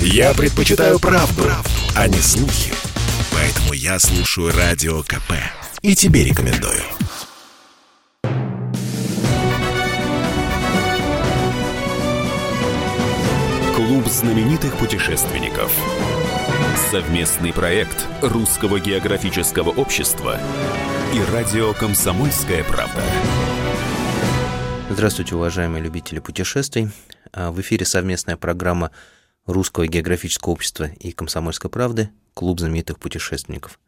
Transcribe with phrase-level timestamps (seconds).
[0.00, 2.72] Я предпочитаю правду, правду, а не слухи.
[3.32, 5.32] Поэтому я слушаю Радио КП.
[5.82, 6.82] И тебе рекомендую.
[13.74, 15.72] Клуб знаменитых путешественников.
[16.90, 20.38] Совместный проект Русского географического общества
[21.14, 23.02] и радио «Комсомольская правда».
[24.90, 26.88] Здравствуйте, уважаемые любители путешествий.
[27.32, 28.90] А, в эфире совместная программа
[29.46, 33.78] Русского географического общества и «Комсомольской правды» «Клуб знаменитых путешественников».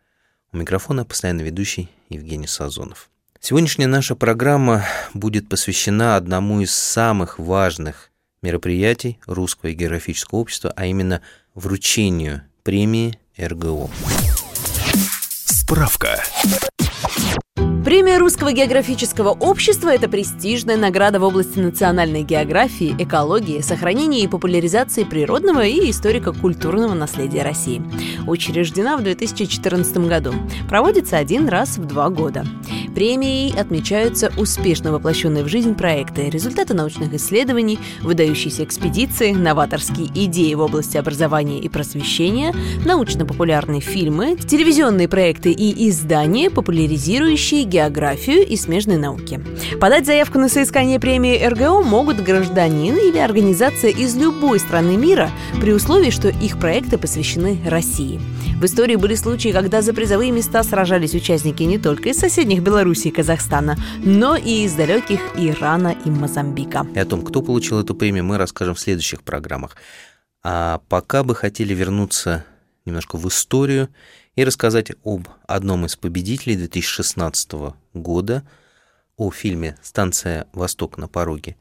[0.53, 3.11] У микрофона постоянно ведущий Евгений Сазонов.
[3.41, 11.23] Сегодняшняя наша программа будет посвящена одному из самых важных мероприятий Русского географического общества, а именно
[11.55, 13.91] вручению премии РГО.
[15.45, 16.23] Справка.
[17.89, 25.05] Премия Русского географического общества– это престижная награда в области национальной географии, экологии, сохранения и популяризации
[25.05, 27.81] природного и историко-культурного наследия России.
[28.27, 30.35] Учреждена в 2014 году.
[30.69, 32.45] Проводится один раз в два года.
[32.95, 40.61] Премией отмечаются успешно воплощенные в жизнь проекты, результаты научных исследований, выдающиеся экспедиции, новаторские идеи в
[40.61, 42.55] области образования и просвещения,
[42.85, 49.41] научно-популярные фильмы, телевизионные проекты и издания, популяризирующие географию и смежные науки.
[49.81, 55.73] Подать заявку на соискание премии РГО могут гражданин или организация из любой страны мира при
[55.73, 58.21] условии, что их проекты посвящены России.
[58.61, 63.09] В истории были случаи, когда за призовые места сражались участники не только из соседних Беларуси
[63.09, 66.87] и Казахстана, но и из далеких Ирана и Мозамбика.
[66.95, 69.77] И о том, кто получил эту премию, мы расскажем в следующих программах.
[70.43, 72.45] А пока бы хотели вернуться
[72.85, 73.89] немножко в историю
[74.39, 78.47] и рассказать об одном из победителей 2016 года,
[79.17, 81.57] о фильме «Станция Восток на пороге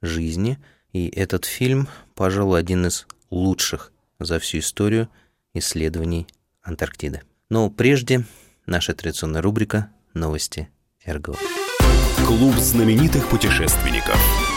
[0.00, 0.56] жизни».
[0.92, 5.08] И этот фильм, пожалуй, один из лучших за всю историю
[5.54, 6.28] исследований
[6.62, 7.22] Антарктиды.
[7.48, 8.24] Но прежде
[8.64, 10.68] наша традиционная рубрика «Новости
[11.04, 11.34] РГО».
[12.28, 14.49] Клуб знаменитых путешественников.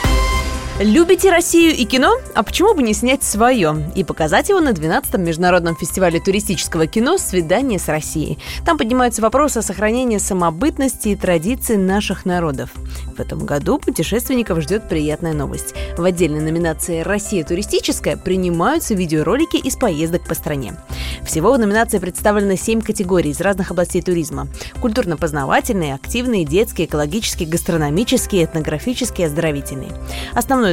[0.79, 2.17] Любите Россию и кино?
[2.33, 7.19] А почему бы не снять свое и показать его на 12-м международном фестивале туристического кино
[7.19, 8.39] «Свидание с Россией».
[8.65, 12.71] Там поднимаются вопросы о сохранении самобытности и традиций наших народов.
[13.15, 15.75] В этом году путешественников ждет приятная новость.
[15.95, 20.75] В отдельной номинации «Россия туристическая» принимаются видеоролики из поездок по стране.
[21.23, 24.47] Всего в номинации представлено 7 категорий из разных областей туризма.
[24.81, 29.91] Культурно-познавательные, активные, детские, экологические, гастрономические, этнографические, оздоровительные.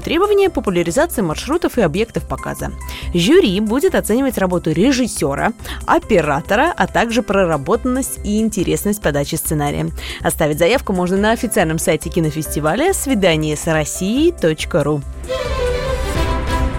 [0.01, 2.73] Основное требование– популяризация маршрутов и объектов показа.
[3.13, 5.53] Жюри будет оценивать работу режиссера,
[5.87, 9.91] оператора, а также проработанность и интересность подачи сценария.
[10.23, 15.03] Оставить заявку можно на официальном сайте кинофестиваля свидание с Россией.ру.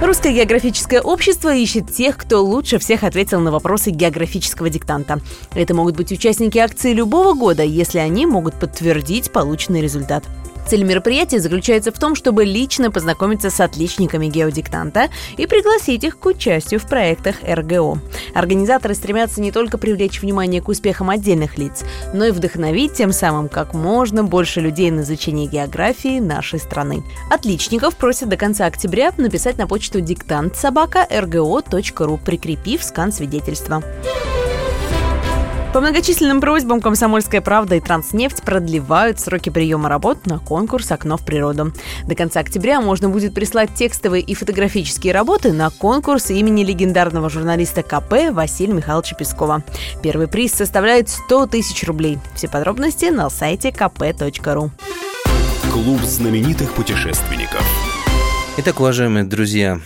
[0.01, 5.19] Русское географическое общество ищет тех, кто лучше всех ответил на вопросы географического диктанта.
[5.53, 10.23] Это могут быть участники акции любого года, если они могут подтвердить полученный результат.
[10.71, 16.25] Цель мероприятия заключается в том, чтобы лично познакомиться с отличниками геодиктанта и пригласить их к
[16.25, 17.99] участию в проектах РГО.
[18.33, 21.83] Организаторы стремятся не только привлечь внимание к успехам отдельных лиц,
[22.13, 27.03] но и вдохновить тем самым как можно больше людей на изучение географии нашей страны.
[27.29, 33.83] Отличников просят до конца октября написать на почту диктант собака рго.ру, прикрепив скан свидетельства.
[35.73, 41.25] По многочисленным просьбам «Комсомольская правда» и «Транснефть» продлевают сроки приема работ на конкурс «Окно в
[41.25, 41.71] природу».
[42.05, 47.83] До конца октября можно будет прислать текстовые и фотографические работы на конкурс имени легендарного журналиста
[47.83, 49.63] КП Василия Михайловича Пескова.
[50.03, 52.19] Первый приз составляет 100 тысяч рублей.
[52.35, 54.71] Все подробности на сайте kp.ru.
[55.71, 57.65] Клуб знаменитых путешественников.
[58.57, 59.79] Итак, уважаемые друзья,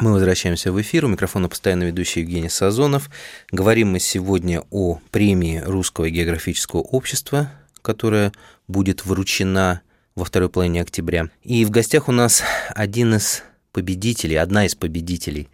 [0.00, 1.04] мы возвращаемся в эфир.
[1.04, 3.10] У микрофона постоянно ведущий Евгений Сазонов.
[3.52, 7.50] Говорим мы сегодня о премии Русского географического общества,
[7.80, 8.32] которая
[8.66, 9.82] будет вручена
[10.14, 11.28] во второй половине октября.
[11.42, 12.42] И в гостях у нас
[12.74, 15.48] один из победителей, одна из победителей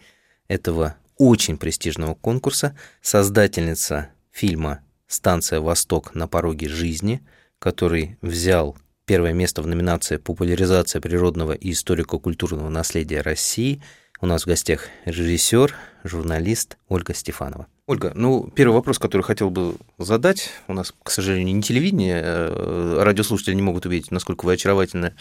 [0.49, 7.21] этого очень престижного конкурса, создательница фильма «Станция Восток на пороге жизни»,
[7.59, 13.83] который взял первое место в номинации «Популяризация природного и историко-культурного наследия России»,
[14.21, 15.75] у нас в гостях режиссер,
[16.05, 17.67] журналист Ольга Стефанова.
[17.87, 23.03] Ольга, ну, первый вопрос, который хотел бы задать, у нас, к сожалению, не телевидение, а
[23.03, 25.15] радиослушатели не могут увидеть, насколько вы очаровательны,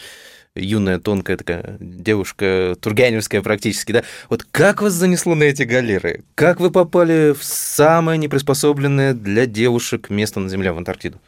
[0.54, 4.04] юная, тонкая такая девушка, тургеневская практически, да?
[4.28, 6.24] Вот как вас занесло на эти галеры?
[6.34, 11.18] Как вы попали в самое неприспособленное для девушек место на Земле, в Антарктиду?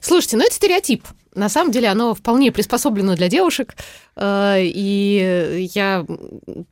[0.00, 1.04] Слушайте, ну это стереотип.
[1.34, 3.76] На самом деле оно вполне приспособлено для девушек,
[4.16, 6.04] э, и я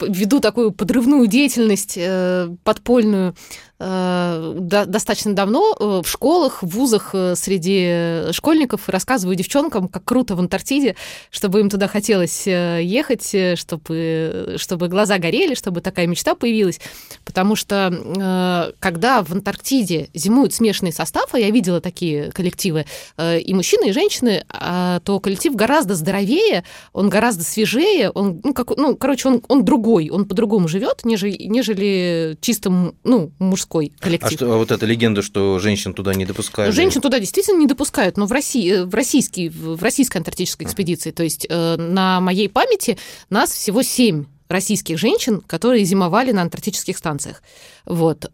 [0.01, 3.35] веду такую подрывную деятельность э, подпольную
[3.79, 10.41] достаточно давно э, в школах, в вузах э, среди школьников рассказываю девчонкам, как круто в
[10.41, 10.97] Антарктиде,
[11.31, 16.81] чтобы им туда хотелось ехать, чтобы, чтобы глаза горели, чтобы такая мечта появилась.
[17.25, 22.85] Потому что когда в Антарктиде зимуют смешанный состав, а я видела такие коллективы,
[23.21, 28.77] и мужчины, и женщины, а, то коллектив гораздо здоровее, он гораздо свежее, он, ну, как,
[28.77, 34.33] ну короче, он, он другой, он по-другому живет, нежели, нежели чисто ну, мужской мужской коллектив.
[34.33, 36.75] А, что, а вот эта легенда, что женщин туда не допускают?
[36.75, 41.11] Женщин туда действительно не допускают, но в России, э, в, российский, в российской антарктической экспедиции,
[41.11, 42.99] то есть э, на моей памяти
[43.31, 47.43] нас всего семь российских женщин, которые зимовали на антарктических станциях.
[47.89, 48.27] Вот.
[48.27, 48.29] Э,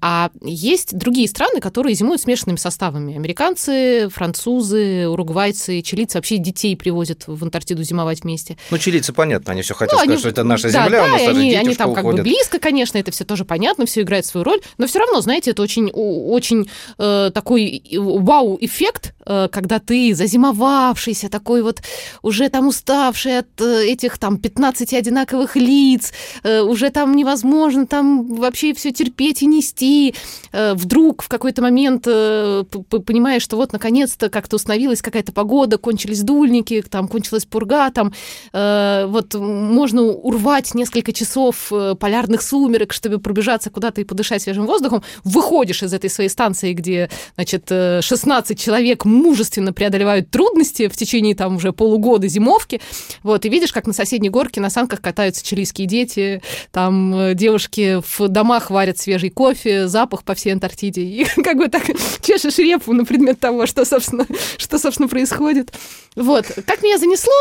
[0.00, 3.14] а есть другие страны, которые зимуют смешанными составами.
[3.14, 8.56] Американцы, французы, уругвайцы, чилийцы вообще детей привозят в Антарктиду зимовать вместе.
[8.70, 10.18] Ну, чилийцы, понятно, они все хотят ну, сказать, они...
[10.18, 13.10] что это наша земля, да, у нас они, они там как бы близко, конечно, это
[13.12, 17.30] все тоже понятно, все играет свою роль, но все равно, знаете, это очень, очень э,
[17.34, 21.82] такой вау-эффект, э, когда ты зазимовавшийся, такой вот
[22.22, 26.12] уже там уставший от этих там 15 одинаковых лиц,
[26.42, 30.14] э, уже там невозможно там вообще все терпеть и нести.
[30.52, 32.64] Э, вдруг в какой-то момент э,
[33.04, 38.12] понимаешь, что вот наконец-то как-то установилась какая-то погода, кончились дульники, там кончилась пурга, там
[38.52, 45.02] э, вот можно урвать несколько часов полярных сумерек, чтобы пробежаться куда-то и подышать свежим воздухом.
[45.24, 51.56] Выходишь из этой своей станции, где, значит, 16 человек мужественно преодолевают трудности в течение там
[51.56, 52.80] уже полугода зимовки,
[53.22, 58.28] вот, и видишь, как на соседней горке на санках катаются чилийские дети, там девушки в
[58.28, 61.02] домах варят свежий кофе, запах по всей Антарктиде.
[61.02, 61.84] И как бы так
[62.22, 64.26] чешешь репу на предмет того, что, собственно,
[64.56, 65.72] что, собственно, происходит.
[66.16, 66.46] Вот.
[66.66, 67.32] Как меня занесло,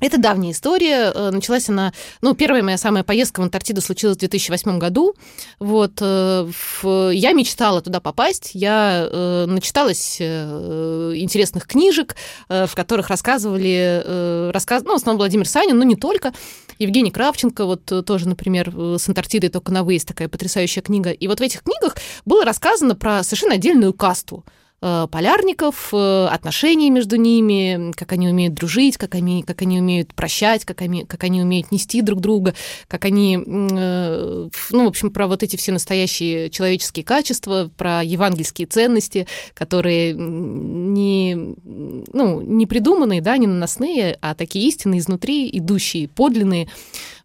[0.00, 1.12] это давняя история.
[1.14, 1.92] Э, началась она...
[2.20, 5.14] Ну, первая моя самая поездка в Антарктиду случилась в 2008 году.
[5.58, 5.98] Вот.
[6.00, 6.48] Э,
[7.12, 8.50] я мечтала туда попасть.
[8.54, 12.16] Я э, начиталась интересных книжек,
[12.48, 14.50] в которых рассказывали...
[14.52, 14.82] Рассказ...
[14.84, 16.32] Ну, в основном Владимир Санин, но не только.
[16.78, 21.10] Евгений Кравченко, вот тоже, например, с Антарктидой только на выезд такая потрясающая книга.
[21.10, 24.44] И вот в этих книгах было рассказано про совершенно отдельную касту–
[24.80, 30.64] полярников, э, отношения между ними, как они умеют дружить, как они, как они умеют прощать,
[30.64, 32.54] как они, как они умеют нести друг друга,
[32.86, 38.68] как они, э, ну, в общем, про вот эти все настоящие человеческие качества, про евангельские
[38.68, 46.68] ценности, которые не, ну, не придуманные, да, не наносные, а такие истинные изнутри, идущие, подлинные.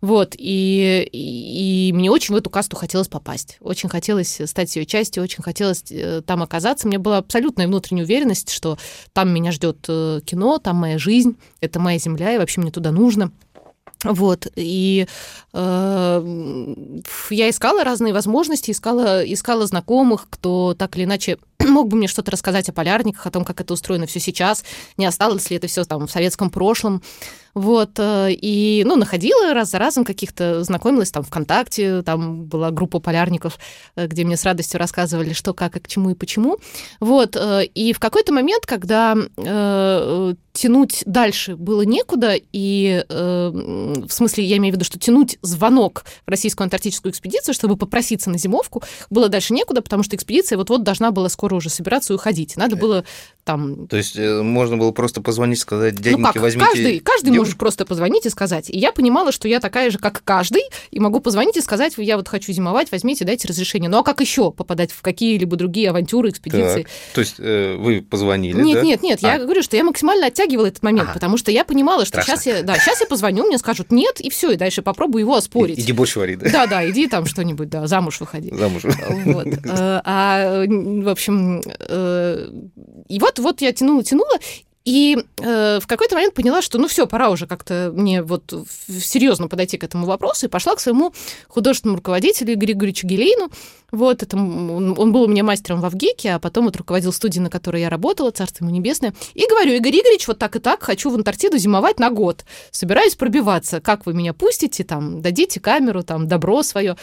[0.04, 3.56] Вот, и, и, и мне очень в эту касту хотелось попасть.
[3.62, 6.90] Очень хотелось стать ее частью, очень хотелось э, там оказаться.
[6.90, 8.78] Мне была абсолютная внутренняя уверенность, что
[9.14, 12.92] там меня ждет э, кино, там моя жизнь, это моя земля, и вообще мне туда
[12.92, 13.32] нужно.
[14.04, 15.08] Вот, и
[15.54, 16.76] э,
[17.30, 22.32] я искала разные возможности, искала, искала знакомых, кто так или иначе мог бы мне что-то
[22.32, 24.66] рассказать о полярниках, о том, как это устроено все сейчас,
[24.98, 27.02] не осталось ли это все там в советском прошлом.
[27.54, 33.00] Вот, э, и, ну, находила раз за разом каких-то, знакомилась там ВКонтакте, там была группа
[33.00, 33.60] полярников,
[33.96, 36.58] э, где мне с радостью рассказывали, что, как и к чему и почему.
[37.00, 44.12] Вот, э, и в какой-то момент, когда э, тянуть дальше было некуда, и э, в
[44.12, 48.38] смысле, я имею в виду, что тянуть звонок в российскую антарктическую экспедицию, чтобы попроситься на
[48.38, 52.56] зимовку, было дальше некуда, потому что экспедиция вот-вот должна была скоро уже собираться и уходить.
[52.56, 53.04] Надо было
[53.44, 53.88] там...
[53.88, 56.66] То есть можно было просто позвонить, сказать, дяденьки, ну как, возьмите...
[56.66, 58.70] Каждый, каждый можешь просто позвонить и сказать.
[58.70, 62.18] И я понимала, что я такая же, как каждый, и могу позвонить и сказать, я
[62.18, 63.90] вот хочу зимовать, возьмите, дайте разрешение.
[63.90, 66.84] Ну а как еще попадать в какие-либо другие авантюры, экспедиции?
[66.84, 66.92] Так.
[67.14, 68.82] То есть э, вы позвонили, Нет, да?
[68.84, 69.34] нет, нет, а.
[69.34, 71.14] я говорю, что я максимально оттягивала этот момент, ага.
[71.14, 74.30] потому что я понимала, что сейчас я, да, сейчас я позвоню, мне скажут нет, и
[74.30, 75.80] все, и дальше попробую его оспорить.
[75.80, 76.50] Иди борщ вари, да?
[76.50, 78.54] Да, да, иди там что-нибудь, да, замуж выходи.
[78.54, 78.84] Замуж.
[79.26, 79.48] Вот.
[79.48, 82.48] Э, а, в общем, э,
[83.08, 84.40] и вот, вот я тянула, тянула,
[84.86, 88.54] и э, в какой-то момент поняла, что ну все, пора уже как-то мне вот
[88.90, 91.14] серьезно подойти к этому вопросу, и пошла к своему
[91.48, 93.50] художественному руководителю Игорю Игоревичу Гелейну.
[93.92, 97.44] Вот, это, он, он был у меня мастером в Авгике, а потом вот руководил студией,
[97.44, 99.14] на которой я работала, царство ему небесное.
[99.36, 102.44] И говорю, Игорь Игоревич, вот так и так, хочу в Антарктиду зимовать на год.
[102.72, 103.80] Собираюсь пробиваться.
[103.80, 106.98] Как вы меня пустите, там, дадите камеру, там, добро свое.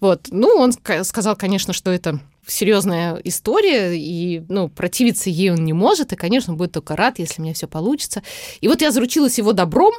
[0.00, 0.28] Вот.
[0.30, 6.12] Ну, он сказал, конечно, что это серьезная история, и ну, противиться ей он не может,
[6.12, 8.22] и, конечно, будет только рад, если у меня все получится.
[8.60, 9.94] И вот я заручилась его добром,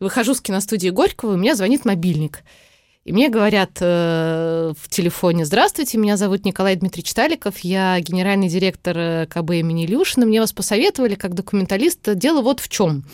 [0.00, 2.42] выхожу с киностудии Горького, и у меня звонит мобильник.
[3.08, 8.98] И мне говорят э, в телефоне, здравствуйте, меня зовут Николай Дмитриевич Таликов, я генеральный директор
[8.98, 13.04] э, КБ имени Илюшина, мне вас посоветовали как документалист, дело вот в чем.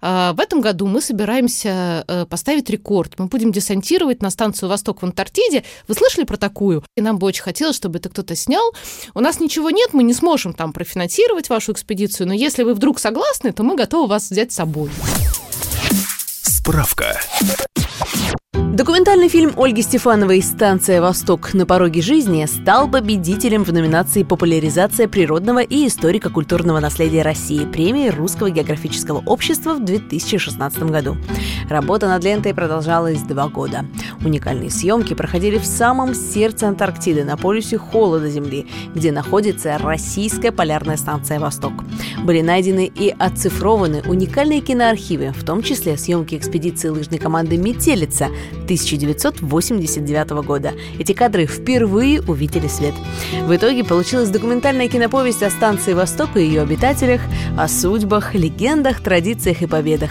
[0.00, 3.18] А, в этом году мы собираемся э, поставить рекорд.
[3.18, 5.64] Мы будем десантировать на станцию «Восток» в Антарктиде.
[5.88, 6.84] Вы слышали про такую?
[6.96, 8.72] И нам бы очень хотелось, чтобы это кто-то снял.
[9.14, 12.98] У нас ничего нет, мы не сможем там профинансировать вашу экспедицию, но если вы вдруг
[12.98, 14.90] согласны, то мы готовы вас взять с собой.
[16.42, 17.20] Справка.
[18.72, 21.54] Документальный фильм Ольги Стефановой «Станция Восток.
[21.54, 28.48] На пороге жизни» стал победителем в номинации «Популяризация природного и историко-культурного наследия России» премии Русского
[28.48, 31.16] географического общества в 2016 году.
[31.68, 33.86] Работа над лентой продолжалась два года.
[34.24, 40.96] Уникальные съемки проходили в самом сердце Антарктиды, на полюсе холода Земли, где находится российская полярная
[40.96, 41.72] станция «Восток».
[42.22, 48.28] Были найдены и оцифрованы уникальные киноархивы, в том числе съемки экспедиции лыжной команды «Метелица»
[48.64, 50.72] 1989 года.
[50.98, 52.94] Эти кадры впервые увидели свет.
[53.46, 57.20] В итоге получилась документальная киноповесть о станции «Восток» и ее обитателях,
[57.56, 60.10] о судьбах, легендах, традициях и победах.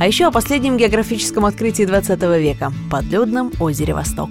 [0.00, 4.30] А еще о последнем географическом открытии 20 века– подледном озере «Восток».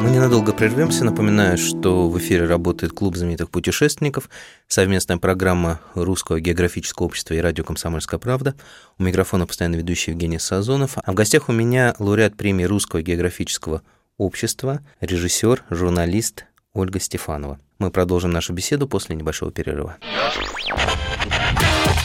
[0.00, 1.04] Мы ненадолго прервемся.
[1.04, 4.28] Напоминаю, что в эфире работает клуб знаменитых путешественников,
[4.68, 8.54] совместная программа Русского географического общества и радио «Комсомольская правда».
[8.98, 10.98] У микрофона постоянно ведущий Евгений Сазонов.
[11.02, 13.82] А в гостях у меня лауреат премии Русского географического
[14.18, 17.58] общества, режиссер, журналист Ольга Стефанова.
[17.78, 19.96] Мы продолжим нашу беседу после небольшого перерыва.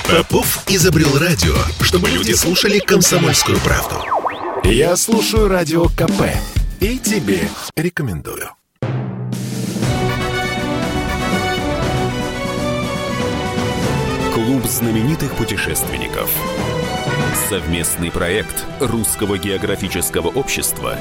[0.09, 3.95] Попов изобрел радио, чтобы люди слушали комсомольскую правду.
[4.63, 6.23] Я слушаю радио КП
[6.79, 7.41] и тебе
[7.75, 8.51] рекомендую.
[14.33, 16.31] Клуб знаменитых путешественников.
[17.49, 20.97] Совместный проект Русского географического общества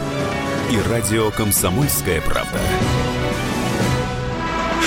[0.71, 2.59] и радио «Комсомольская правда».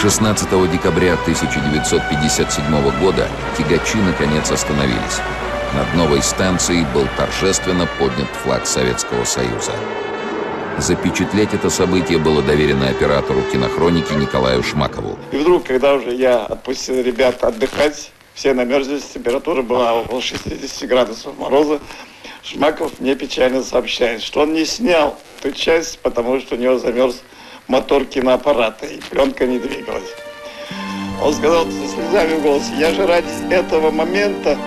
[0.02, 5.22] 16 декабря 1957 года тягачи наконец остановились.
[5.74, 9.74] Над новой станцией был торжественно поднят флаг Советского Союза.
[10.78, 15.18] Запечатлеть это событие было доверено оператору кинохроники Николаю Шмакову.
[15.32, 21.38] И вдруг, когда уже я отпустил ребят отдыхать, все намерзлись, температура была около 60 градусов
[21.38, 21.80] мороза,
[22.44, 27.22] Шмаков мне печально сообщает, что он не снял эту часть, потому что у него замерз
[27.68, 30.10] мотор киноаппарата, и пленка не двигалась.
[31.22, 34.58] Он сказал со слезами в голосе, я же ради этого момента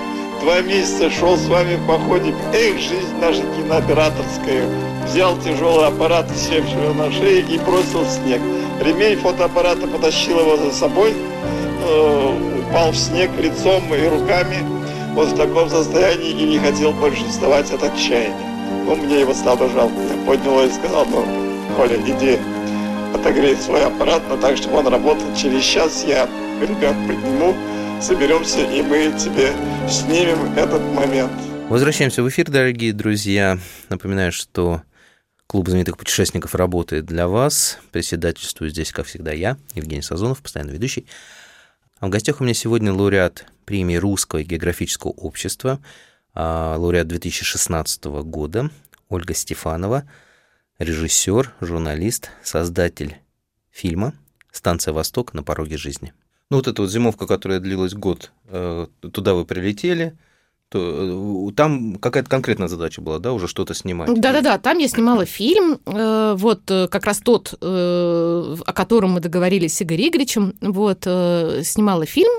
[0.45, 2.35] два месяца шел с вами в походе.
[2.53, 4.69] Эх, жизнь наша кинооператорская.
[5.07, 8.43] Взял тяжелый аппарат, севшего на шее, и бросил в снег.
[8.83, 14.59] Ремень фотоаппарата потащил его за собой, э, упал в снег лицом и руками.
[15.15, 18.37] Вот в таком состоянии и не хотел больше вставать от отчаяния.
[18.85, 19.95] Ну, мне его стало жалко.
[19.95, 21.25] Я поднял и сказал, ну,
[21.75, 22.39] Коля, иди
[23.15, 25.25] отогрей свой аппарат, но так, чтобы он работал.
[25.35, 26.29] Через час я
[26.61, 27.55] ребят подниму,
[28.01, 29.53] соберемся, и мы тебе
[29.89, 31.33] снимем этот момент.
[31.69, 33.59] Возвращаемся в эфир, дорогие друзья.
[33.89, 34.83] Напоминаю, что
[35.47, 37.79] Клуб знаменитых путешественников работает для вас.
[37.93, 41.07] Председательствую здесь, как всегда, я, Евгений Сазонов, постоянно ведущий.
[42.01, 45.81] А в гостях у меня сегодня лауреат премии Русского географического общества,
[46.35, 48.71] а, лауреат 2016 года
[49.09, 50.11] Ольга Стефанова,
[50.79, 53.19] режиссер, журналист, создатель
[53.71, 54.15] фильма
[54.51, 56.13] «Станция Восток на пороге жизни».
[56.55, 60.17] Ну, вот эта вот зимовка, которая длилась год, э, туда вы прилетели,
[60.69, 64.21] то э, там какая-то конкретная задача была, да, уже что-то снимать?
[64.21, 69.83] Да-да-да, там я снимала фильм, э, вот как раз тот, о котором мы договорились с
[69.83, 71.03] Игорем Игоревичем, вот,
[71.67, 72.33] снимала фильм,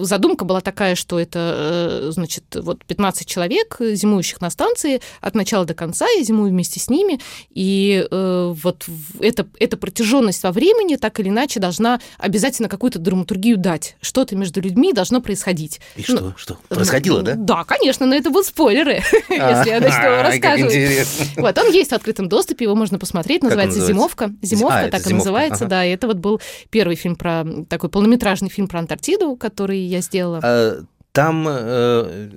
[0.00, 5.64] задумка была такая, что это, э, значит, вот 15 человек, зимующих на станции от начала
[5.64, 7.20] до конца, я зимую вместе с ними,
[7.50, 8.86] и э, вот
[9.20, 13.96] эта, эта протяженность во времени так или иначе должна обязательно какую-то драматургию дать.
[14.00, 15.80] Что-то между людьми должно происходить.
[15.96, 16.20] И что?
[16.20, 16.58] Ну, что?
[16.68, 17.34] Происходило, да?
[17.36, 21.08] Да, конечно, но это будут спойлеры, если я начну рассказывать.
[21.36, 24.32] Вот, он есть в открытом доступе, его можно посмотреть, называется «Зимовка».
[24.42, 28.80] «Зимовка», так и называется, да, это вот был первый фильм про, такой полнометражный фильм про
[28.80, 30.40] Антарктиду, который я сделала?
[30.42, 30.82] А,
[31.12, 32.28] там э,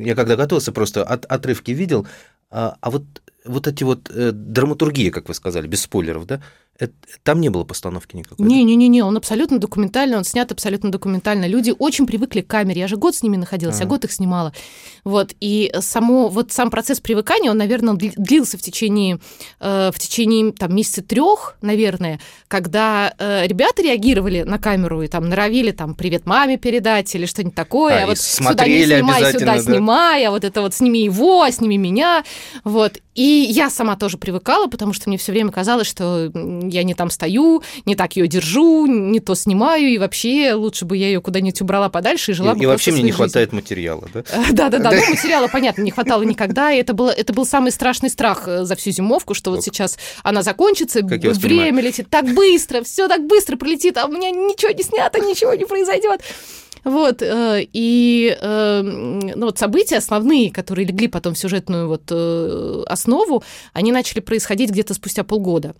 [0.00, 2.06] я когда готовился, просто от, отрывки видел,
[2.50, 3.04] а, а вот,
[3.44, 6.40] вот эти вот э, драматургии, как вы сказали, без спойлеров, да,
[6.80, 8.46] это, там не было постановки никакой?
[8.46, 11.46] Не-не-не, он абсолютно документальный, он снят абсолютно документально.
[11.46, 12.80] Люди очень привыкли к камере.
[12.80, 13.82] Я же год с ними находилась, а.
[13.82, 14.54] я год их снимала.
[15.04, 19.20] Вот, и само, вот сам процесс привыкания, он, наверное, длился в течение,
[19.60, 22.18] э, в течение там, месяца трех, наверное,
[22.48, 27.54] когда э, ребята реагировали на камеру и там норовили там «привет маме» передать или что-нибудь
[27.54, 28.00] такое.
[28.00, 29.58] А, а вот сюда не снимай, сюда да.
[29.60, 32.24] снимай, а вот это вот сними его, а сними меня.
[32.64, 33.00] Вот.
[33.20, 37.10] И я сама тоже привыкала, потому что мне все время казалось, что я не там
[37.10, 41.60] стою, не так ее держу, не то снимаю, и вообще лучше бы я ее куда-нибудь
[41.60, 43.16] убрала подальше и жила и, бы И вообще мне не жизнью.
[43.16, 44.24] хватает материала, да?
[44.52, 48.44] Да-да-да, ну, материала, понятно, не хватало никогда, и это, было, это был самый страшный страх
[48.48, 53.26] э, за всю зимовку, что вот сейчас она закончится, время летит так быстро, все так
[53.26, 56.22] быстро пролетит, а у меня ничего не снято, ничего не произойдет.
[56.84, 62.82] Вот, э, и э, ну, вот события основные, которые легли потом в сюжетную вот э,
[62.86, 65.74] основу, они начали происходить где-то спустя полгода.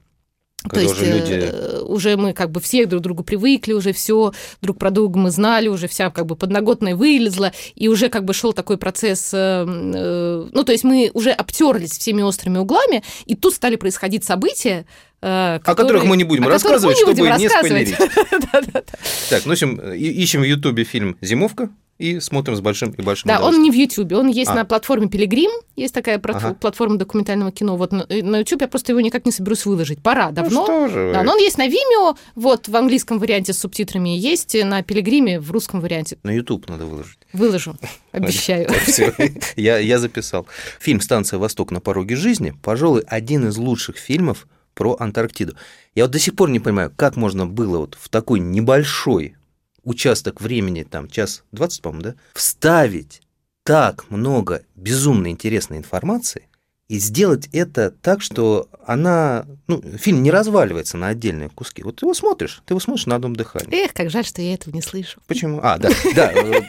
[0.62, 3.72] Когда То есть уже люди- э, уже мы как бы все друг к другу привыкли,
[3.72, 8.08] уже все друг про друга мы знали, уже вся как бы подноготная вылезла, и уже
[8.10, 12.58] как бы шел такой процесс, э, э, ну то есть мы уже обтерлись всеми острыми
[12.58, 14.84] углами, и тут стали происходить события,
[15.22, 17.88] э, О которых мы не будем рассказывать, чтобы будем не рассказывать.
[17.88, 18.84] спойлерить.
[19.30, 21.70] Так, ну, ищем в Ютубе фильм «Зимовка»
[22.00, 24.54] и смотрим с большим и большим Да, он не в Ютубе, он есть А.
[24.54, 26.54] на платформе Пилигрим, есть такая Ага.
[26.54, 27.76] платформа документального кино.
[27.76, 30.02] Вот на, на Ютубе я просто его никак не соберусь выложить.
[30.02, 30.61] Пора, давно.
[30.61, 31.11] Ну что же.
[31.12, 35.40] Да, но он есть на Vimeo, вот в английском варианте с субтитрами, есть на Пилигриме
[35.40, 36.16] в русском варианте.
[36.23, 37.19] На YouTube надо выложить.
[37.35, 37.76] Выложу,
[38.12, 38.71] обещаю.
[38.87, 39.14] Все,
[39.57, 40.47] я, я записал.
[40.80, 45.54] Фильм «Станция Восток на пороге жизни», пожалуй, один из лучших фильмов про Антарктиду.
[45.95, 49.37] Я вот до сих пор не понимаю, как можно было вот в такой небольшой
[49.84, 53.22] участок времени, там, час 20, по-моему, да, вставить
[53.62, 56.49] так много безумно интересной информации
[56.88, 61.84] и сделать это так, что она, ну, фильм не разваливается на отдельные куски.
[61.84, 63.84] Вот ты его смотришь, ты его смотришь на одном дыхании.
[63.84, 65.20] Эх, как жаль, что я этого не слышу.
[65.28, 65.60] Почему?
[65.62, 66.62] А, да, да, э,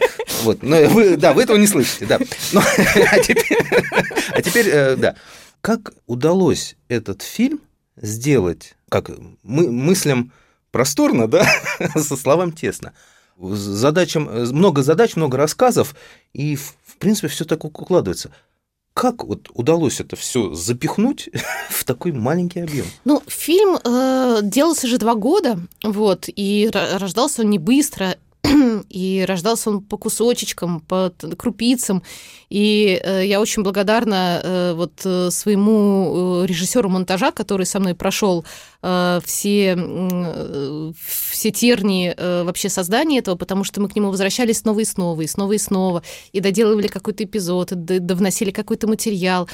[0.43, 2.19] вот, ну, вы, да, вы этого не слышите, да.
[2.53, 3.57] Но, а теперь,
[4.29, 5.15] а теперь, э, да,
[5.61, 7.59] как удалось этот фильм
[7.95, 9.09] сделать, как
[9.41, 10.31] мы мыслям
[10.71, 11.45] просторно, да,
[11.95, 12.93] со словам тесно.
[13.39, 15.95] Задачам, много задач, много рассказов,
[16.33, 18.31] и, в, в принципе, все так укладывается.
[18.93, 21.29] Как вот удалось это все запихнуть
[21.69, 22.85] в такой маленький объем?
[23.05, 28.17] Ну, фильм э, делался же два года, вот, и ро- рождался он не быстро,
[28.89, 32.03] и рождался он по кусочечкам, по крупицам.
[32.49, 38.45] И э, я очень благодарна э, вот э, своему режиссеру монтажа, который со мной прошел
[39.23, 39.77] все,
[41.29, 45.27] все тернии вообще создания этого, потому что мы к нему возвращались снова и снова, и
[45.27, 49.47] снова и снова, и доделывали какой-то эпизод, и довносили какой-то материал.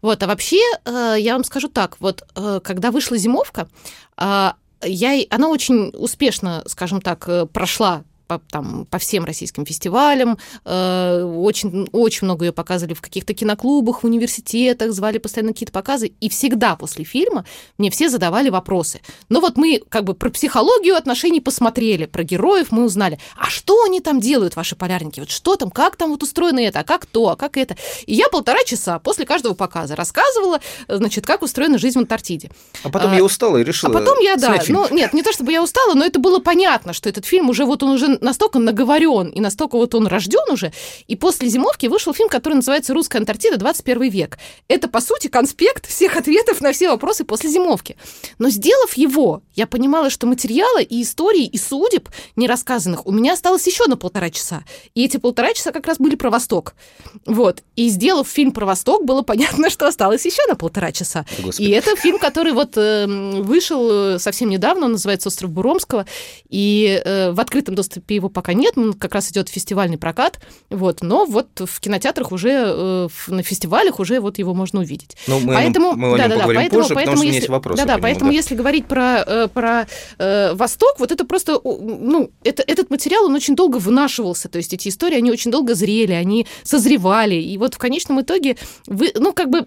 [0.00, 3.68] Вот, а вообще, я вам скажу так, вот, когда вышла зимовка,
[4.18, 8.02] я, она очень успешно, скажем так, прошла
[8.38, 10.38] по, там, по всем российским фестивалям.
[10.64, 16.12] Э, очень, очень много ее показывали в каких-то киноклубах, в университетах, звали постоянно какие-то показы.
[16.20, 17.44] И всегда после фильма
[17.78, 19.00] мне все задавали вопросы.
[19.28, 23.18] Но вот мы как бы про психологию отношений посмотрели, про героев мы узнали.
[23.36, 25.20] А что они там делают, ваши полярники?
[25.20, 27.76] Вот что там, как там вот устроено это, а как то, а как это?
[28.06, 32.50] И я полтора часа после каждого показа рассказывала, э, значит, как устроена жизнь в Антарктиде.
[32.82, 34.80] А потом А, я устала и решила А потом я, да, фильм.
[34.80, 37.64] ну, нет, не то чтобы я устала, но это было понятно, что этот фильм уже,
[37.64, 40.72] вот он уже настолько наговорен и настолько вот он рожден уже.
[41.08, 43.58] И после «Зимовки» вышел фильм, который называется «Русская Антарктида.
[43.58, 44.38] 21 век».
[44.68, 47.96] Это, по сути, конспект всех ответов на все вопросы после «Зимовки».
[48.38, 53.66] Но сделав его, я понимала, что материала и истории, и судеб нерассказанных у меня осталось
[53.66, 54.64] еще на полтора часа.
[54.94, 56.74] И эти полтора часа как раз были про Восток.
[57.26, 57.62] Вот.
[57.76, 61.26] И сделав фильм про Восток, было понятно, что осталось еще на полтора часа.
[61.42, 61.68] Господи.
[61.68, 66.06] И это фильм, который вот э, вышел совсем недавно, он называется «Остров Буромского»,
[66.48, 71.02] и э, в открытом доступе его пока нет, он как раз идет фестивальный прокат, вот,
[71.02, 75.16] но вот в кинотеатрах уже, э, на фестивалях уже вот его можно увидеть.
[75.26, 77.92] Ну, мы, поэтому, мы да, да, да, поэтому, позже, поэтому если, есть вопросы да, да,
[77.94, 78.36] нему, поэтому да.
[78.36, 79.86] если говорить про, э, про
[80.18, 84.72] э, Восток, вот это просто, ну, это, этот материал, он очень долго вынашивался, то есть
[84.72, 89.32] эти истории, они очень долго зрели, они созревали, и вот в конечном итоге, вы, ну,
[89.32, 89.66] как бы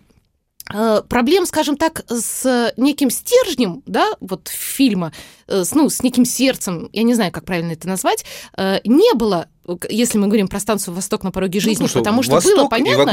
[1.10, 5.14] проблем, скажем так, с неким стержнем, да, вот фильма,
[5.48, 8.26] э, с, ну, с неким сердцем, я не знаю, как правильно это назвать,
[8.58, 12.00] э, не было, э, если мы говорим про станцию «Восток на пороге жизни», Ну, что
[12.00, 13.04] потому что Восток, было понятно,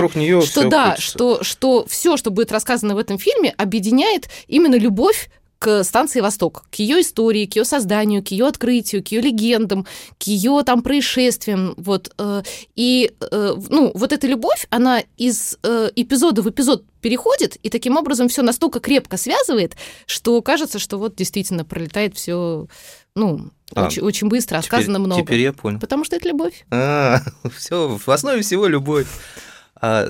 [0.47, 5.29] что да, что, что все, что будет рассказано в этом фильме, объединяет именно любовь
[5.62, 9.87] к станции Восток, к ее истории, к ее созданию, к ее открытию, к ее легендам,
[10.18, 12.42] к ее там происшествиям, вот э,
[12.75, 17.96] и э, ну вот эта любовь, она из э, эпизода в эпизод переходит и таким
[17.96, 22.66] образом все настолько крепко связывает, что кажется, что вот действительно пролетает все,
[23.14, 25.79] ну А, очень, очень быстро, а Теперь- сказано много, Теперь я понял.
[25.79, 26.64] потому что это любовь.
[26.72, 27.20] А,
[27.57, 29.07] все, в основе всего любовь.
[29.77, 30.07] А,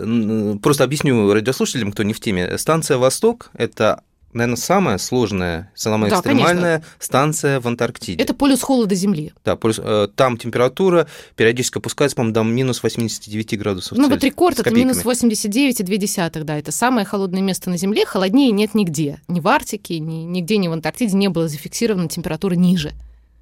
[0.62, 2.56] просто объясню радиослушателям, кто не в теме.
[2.56, 6.96] Станция «Восток»— это наверное, самая сложная, самая да, экстремальная конечно.
[6.98, 8.22] станция в Антарктиде.
[8.22, 9.32] Это полюс холода Земли.
[9.44, 14.60] Да, полюс, э, там температура периодически опускается, по-моему, до минус 89 градусов Ну, вот рекорд
[14.60, 19.20] это минус 89,2, да, это самое холодное место на Земле, холоднее нет нигде.
[19.28, 22.92] Ни в Арктике, ни, нигде, ни в Антарктиде не было зафиксировано температура ниже.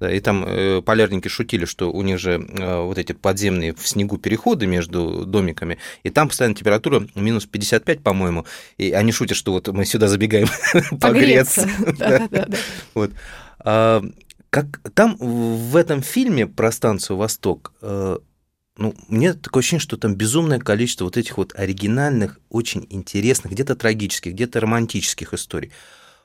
[0.09, 4.17] И там э, полярники шутили, что у них же э, вот эти подземные в снегу
[4.17, 8.45] переходы между домиками, и там постоянно температура минус 55, по-моему,
[8.77, 10.47] и они шутят, что вот мы сюда забегаем
[10.99, 11.69] погреться.
[12.93, 13.11] Вот.
[13.59, 14.03] А,
[14.49, 18.17] как там в этом фильме про станцию Восток э,
[18.77, 23.75] ну, мне такое ощущение, что там безумное количество вот этих вот оригинальных, очень интересных, где-то
[23.75, 25.71] трагических, где-то романтических историй.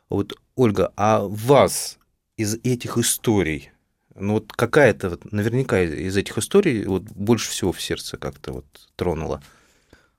[0.08, 1.98] Вот, Ольга, а вас
[2.36, 3.70] из этих историй,
[4.14, 8.66] ну вот какая-то, вот, наверняка из этих историй вот больше всего в сердце как-то вот
[8.96, 9.42] тронула?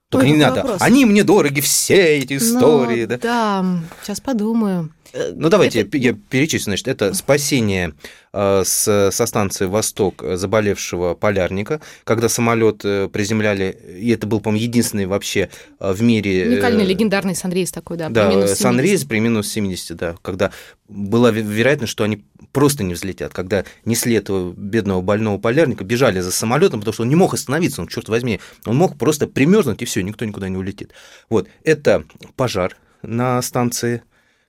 [0.08, 0.62] Только Ой, не надо.
[0.62, 0.80] Вопрос.
[0.80, 3.02] Они мне дороги, все эти ну истории.
[3.02, 3.18] Ну, да?
[3.18, 4.90] да, сейчас подумаю.
[5.12, 5.96] Ну, давайте это...
[5.96, 6.64] я перечислю.
[6.64, 7.94] Значит, это спасение
[8.32, 14.64] э, с, со станции «Восток» заболевшего полярника, когда самолет э, приземляли, и это был, по-моему,
[14.64, 15.48] единственный вообще
[15.80, 16.46] э, в мире...
[16.46, 20.50] Уникальный, легендарный санрейс такой, да, Да, при санрейс при минус 70, да, когда
[20.88, 26.32] была вероятность, что они просто не взлетят, когда несли этого бедного больного полярника, бежали за
[26.32, 29.84] самолетом, потому что он не мог остановиться, он, черт возьми, он мог просто примерзнуть, и
[29.84, 30.92] все, никто никуда не улетит.
[31.28, 32.04] Вот, это
[32.36, 34.02] пожар на станции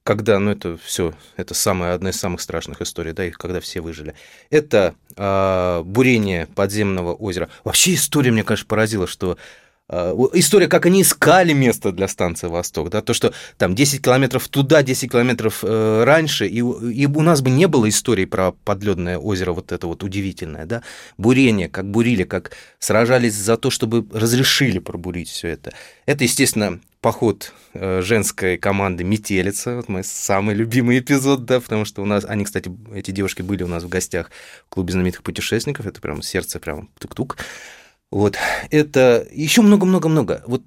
[0.10, 3.80] когда, ну это все, это самая, одна из самых страшных историй, да, их когда все
[3.80, 4.15] выжили.
[4.50, 7.48] Это э, бурение подземного озера.
[7.63, 9.38] Вообще история, мне, конечно, поразила, что
[9.88, 14.48] э, История, как они искали место для станции «Восток», да, то, что там 10 километров
[14.48, 19.19] туда, 10 километров э, раньше, и, и у нас бы не было истории про подледное
[19.19, 20.82] озеро вот это вот удивительное, да,
[21.19, 25.72] бурение, как бурили, как сражались за то, чтобы разрешили пробурить все это.
[26.08, 29.77] Это, естественно, поход э, женской команды «Метелица».
[29.77, 32.25] Вот мой самый любимый эпизод, да, потому что у нас...
[32.25, 34.31] Они, кстати, эти девушки были у нас в гостях
[34.65, 35.85] в клубе знаменитых путешественников.
[35.85, 37.38] Это прям сердце прям тук-тук.
[38.12, 38.38] Вот.
[38.69, 40.43] Это еще много-много-много.
[40.47, 40.63] Вот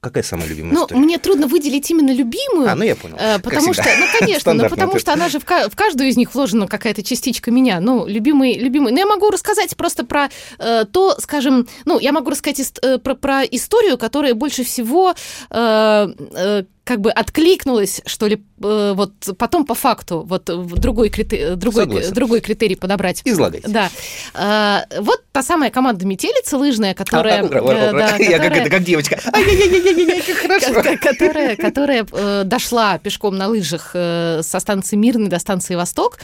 [0.00, 1.00] Какая самая любимая ну, история?
[1.00, 2.70] мне трудно выделить именно любимую.
[2.70, 3.16] А, ну я понял.
[3.18, 6.34] Э, потому что, ну, конечно, ну, потому что она же в, в каждую из них
[6.34, 7.80] вложена какая-то частичка меня.
[7.80, 8.92] Ну, любимый, любимый.
[8.92, 13.14] Но я могу рассказать просто про э, то, скажем, ну, я могу рассказать э, про,
[13.14, 15.14] про историю, которая больше всего
[15.50, 21.54] э, э, как бы откликнулась, что ли, э, вот потом по факту, вот другой, критерий,
[21.54, 23.20] другой, другой критерий подобрать.
[23.26, 23.68] Излагайте.
[23.68, 23.90] Да.
[24.32, 27.42] А, вот та самая команда метелицы лыжная, которая...
[27.42, 29.20] Я как это, как девочка.
[31.02, 36.18] Которая, которая э, дошла пешком на лыжах э, со станции Мирной до станции Восток.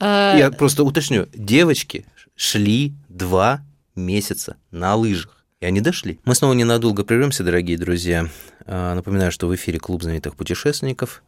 [0.00, 1.28] Я просто уточню.
[1.32, 2.04] Девочки
[2.36, 3.62] шли два
[3.96, 5.43] месяца на лыжах.
[5.64, 6.20] И они дошли.
[6.26, 8.28] Мы снова ненадолго прервемся, дорогие друзья.
[8.66, 11.22] А, напоминаю, что в эфире клуб знаменитых путешественников.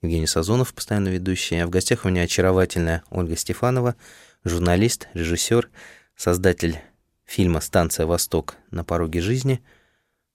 [0.00, 1.56] Евгений Сазонов, постоянно ведущий.
[1.56, 3.94] А в гостях у меня очаровательная Ольга Стефанова,
[4.42, 5.68] журналист, режиссер,
[6.16, 6.78] создатель
[7.26, 8.54] фильма «Станция Восток.
[8.70, 9.62] На пороге жизни»,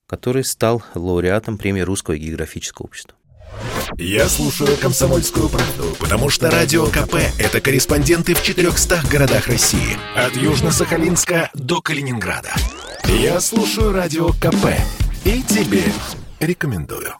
[0.06, 3.16] который стал лауреатом премии Русского географического общества.
[3.96, 9.98] Я слушаю «Комсомольскую правду», потому что «Радио КП»— это корреспонденты в 400 городах России.
[10.16, 12.52] От Южно-Сахалинска до Калининграда.
[13.04, 14.66] Я слушаю «Радио КП»
[15.24, 15.82] и тебе
[16.38, 17.14] рекомендую.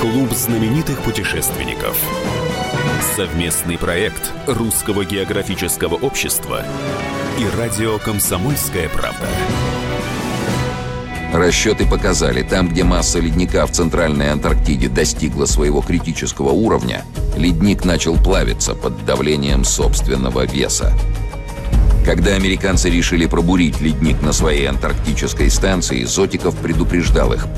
[0.00, 1.98] Клуб знаменитых путешественников.
[3.16, 6.64] Совместный проект Русского географического общества
[7.38, 9.28] и радио «Комсомольская правда».
[11.34, 17.04] Расчеты показали, там, где масса ледника в Центральной Антарктиде достигла своего критического уровня,
[17.36, 20.96] ледник начал плавиться под давлением собственного веса.
[22.06, 27.48] Когда американцы решили пробурить ледник на своей антарктической станции, Зотиков предупреждал их.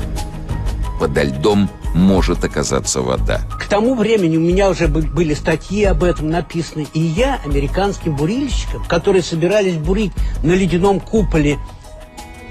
[0.99, 3.41] Подо льдом может оказаться вода.
[3.59, 6.87] К тому времени у меня уже были статьи об этом написаны.
[6.95, 11.59] И я американским бурильщикам, которые собирались бурить на ледяном куполе,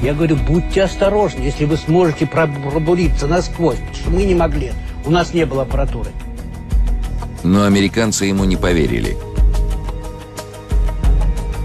[0.00, 4.72] я говорю, будьте осторожны, если вы сможете пробуриться насквозь, потому что мы не могли.
[5.04, 6.10] У нас не было аппаратуры.
[7.42, 9.16] Но американцы ему не поверили.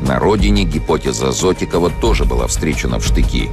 [0.01, 3.49] На родине гипотеза Зотикова тоже была встречена в штыки.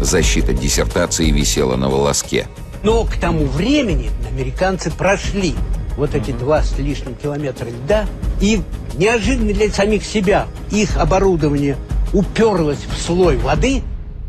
[0.00, 2.46] Защита диссертации висела на волоске.
[2.82, 5.54] Но к тому времени американцы прошли
[5.96, 8.06] вот эти два с лишним километра льда,
[8.40, 8.62] и
[8.96, 11.76] неожиданно для самих себя их оборудование
[12.12, 13.82] уперлось в слой воды,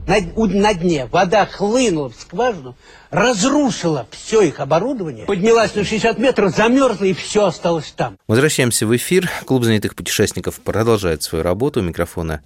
[0.07, 2.75] на, на дне вода хлынула в скважину,
[3.09, 8.17] разрушила все их оборудование, поднялась на 60 метров, замерзла и все осталось там.
[8.27, 9.29] Возвращаемся в эфир.
[9.45, 11.79] Клуб знаменитых путешественников продолжает свою работу.
[11.79, 12.41] У микрофона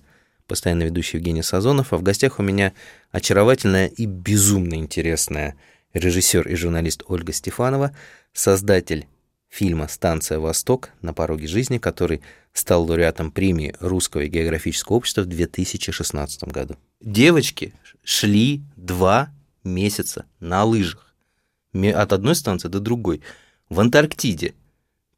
[0.46, 2.74] постоянно ведущий Евгений Сазонов, а в гостях у меня
[3.12, 5.56] очаровательная и безумно интересная
[5.94, 7.96] режиссер и журналист Ольга Стефанова,
[8.34, 9.08] создатель
[9.50, 10.90] фильма «Станция Восток.
[11.02, 12.22] На пороге жизни», который
[12.58, 16.76] стал лауреатом премии Русского географического общества в 2016 году.
[17.00, 19.30] Девочки шли два
[19.64, 21.14] месяца на лыжах
[21.74, 23.22] от одной станции до другой
[23.70, 24.56] в Антарктиде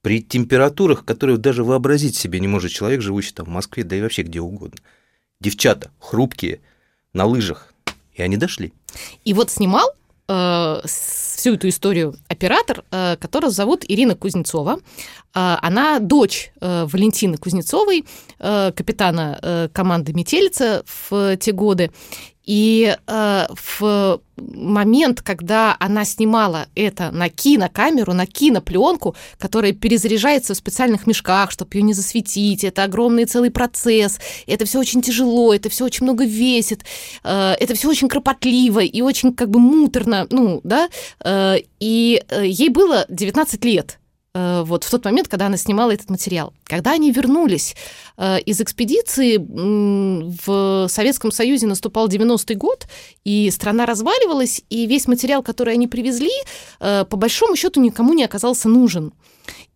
[0.01, 4.01] при температурах, которые даже вообразить себе не может человек, живущий там в Москве, да и
[4.01, 4.79] вообще где угодно.
[5.39, 6.59] Девчата хрупкие
[7.13, 7.73] на лыжах,
[8.13, 8.73] и они дошли.
[9.23, 9.89] И вот снимал
[10.29, 14.79] э, всю эту историю оператор, э, которого зовут Ирина Кузнецова.
[15.35, 18.05] Э, она дочь э, Валентины Кузнецовой,
[18.39, 21.91] э, капитана э, команды «Метелица» в те годы.
[22.49, 30.57] И э, в момент, когда она снимала это на кинокамеру, на кинопленку, которая перезаряжается в
[30.57, 35.69] специальных мешках, чтобы ее не засветить, это огромный целый процесс, это все очень тяжело, это
[35.69, 36.85] все очень много весит,
[37.23, 40.89] э, это все очень кропотливо и очень как бы муторно, ну, да,
[41.23, 43.98] э, и э, ей было 19 лет.
[44.33, 46.53] Э, вот в тот момент, когда она снимала этот материал.
[46.65, 47.75] Когда они вернулись
[48.17, 52.87] э, из экспедиции, в Советском Союзе наступал 90-й год,
[53.23, 56.31] и страна разваливалась, и весь материал, который они привезли,
[56.79, 59.13] э, по большому счету никому не оказался нужен.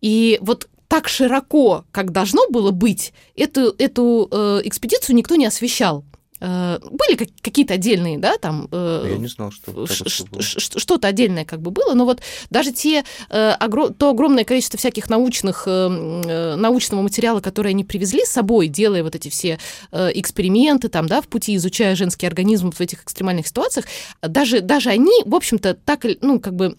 [0.00, 4.28] И вот так широко, как должно было быть, эту, эту
[4.64, 6.04] экспедицию никто не освещал.
[6.44, 8.68] Э, были какие-то отдельные, да, там...
[8.70, 13.52] Э, Я не знал, что что-то отдельное как бы было, но вот даже те, э,
[13.98, 19.28] то огромное количество всяких научных, научного материала, который они привезли с собой, делая вот эти
[19.30, 19.58] все
[19.92, 23.86] эксперименты там, да, в пути, изучая женский организм в этих экстремальных ситуациях,
[24.20, 26.76] даже, даже они, в общем-то, так, ну, как бы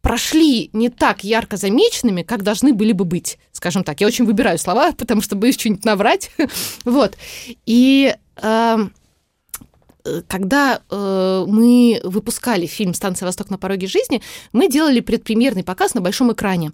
[0.00, 4.00] прошли не так ярко замеченными, как должны были бы быть, скажем так.
[4.00, 6.30] Я очень выбираю слова, потому что боюсь что-нибудь наврать.
[6.84, 7.16] вот.
[7.66, 8.78] И Э,
[10.28, 16.00] когда э, мы выпускали фильм «Станция Восток на пороге жизни», мы делали предпремьерный показ на
[16.00, 16.72] большом экране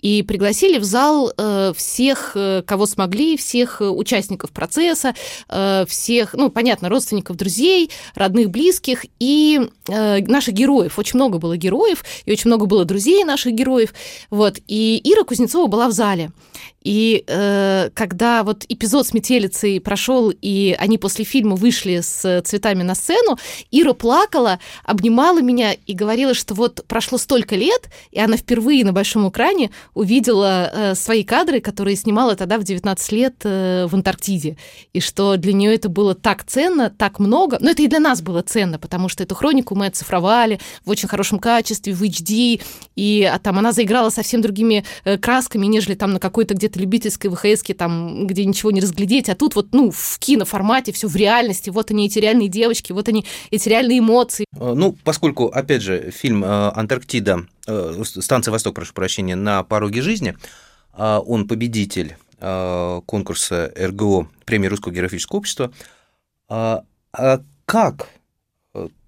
[0.00, 5.14] и пригласили в зал э, всех, э, кого смогли, всех участников процесса,
[5.48, 10.98] э, всех, ну, понятно, родственников, друзей, родных, близких и э, наших героев.
[10.98, 13.92] Очень много было героев, и очень много было друзей наших героев.
[14.30, 14.58] Вот.
[14.68, 16.30] И Ира Кузнецова была в зале.
[16.82, 22.67] И э, когда вот эпизод с метелицей прошел, и они после фильма вышли с цветами
[22.74, 23.36] на сцену,
[23.70, 28.92] Ира плакала, обнимала меня и говорила, что вот прошло столько лет, и она впервые на
[28.92, 34.56] большом экране увидела э, свои кадры, которые снимала тогда в 19 лет э, в Антарктиде.
[34.92, 37.58] И что для нее это было так ценно, так много.
[37.60, 41.08] Но это и для нас было ценно, потому что эту хронику мы оцифровали в очень
[41.08, 42.62] хорошем качестве, в HD,
[42.94, 46.80] и а там она заиграла совсем другими э, красками, нежели там на какой-то где где-то
[46.80, 51.16] любительской ВХС, там, где ничего не разглядеть, а тут вот, ну, в киноформате, все в
[51.16, 54.44] реальности, вот они, эти реальные девочки, вот они, эти реальные эмоции.
[54.56, 60.02] Э, ну, поскольку, опять же, фильм э, «Антарктида», э, «Станция Восток», прошу прощения, «На пороге
[60.02, 60.36] жизни»,
[60.96, 65.72] он победитель конкурса РГО, премии Русского географического общества.
[66.48, 66.82] А
[67.66, 68.08] как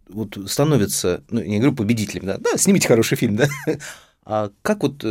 [0.09, 3.49] вот становится, ну, не говорю победителем, да, да, снимите хороший фильм, да,
[4.25, 5.05] а как вот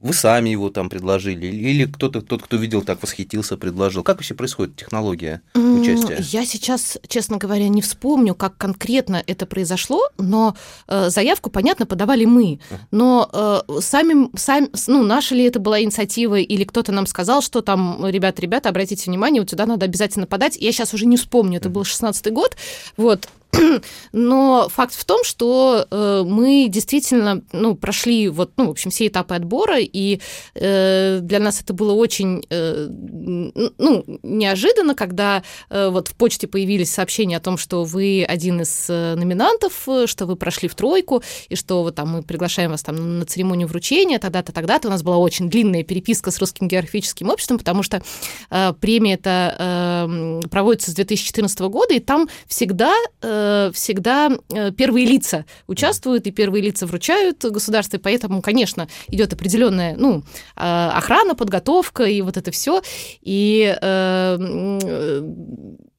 [0.00, 4.02] вы сами его там предложили, или кто-то, тот, кто видел, так восхитился, предложил?
[4.02, 6.18] Как вообще происходит технология участия?
[6.20, 10.56] Я сейчас, честно говоря, не вспомню, как конкретно это произошло, но
[10.86, 12.60] э, заявку, понятно, подавали мы.
[12.90, 17.60] Но э, сами, сами, ну, наша ли это была инициатива, или кто-то нам сказал, что
[17.60, 20.56] там, ребята, ребята, обратите внимание, вот сюда надо обязательно подать.
[20.56, 22.56] Я сейчас уже не вспомню, это был 16-й год,
[22.96, 23.28] вот,
[24.12, 29.06] но факт в том, что э, мы действительно ну, прошли вот, ну, в общем, все
[29.06, 30.20] этапы отбора, и
[30.54, 36.92] э, для нас это было очень э, ну, неожиданно, когда э, вот в почте появились
[36.92, 41.22] сообщения о том, что вы один из э, номинантов, э, что вы прошли в тройку,
[41.48, 44.88] и что вот, там, мы приглашаем вас там, на церемонию вручения, тогда-то, тогда-то.
[44.88, 48.02] У нас была очень длинная переписка с Русским географическим обществом, потому что
[48.50, 54.72] э, премия это э, проводится с 2014 года, и там всегда э, Э, всегда э,
[54.72, 60.22] первые лица участвуют, и первые лица вручают государство, и поэтому, конечно, идет определенная ну,
[60.56, 62.82] а, охрана, подготовка и вот это все.
[63.20, 64.80] И э,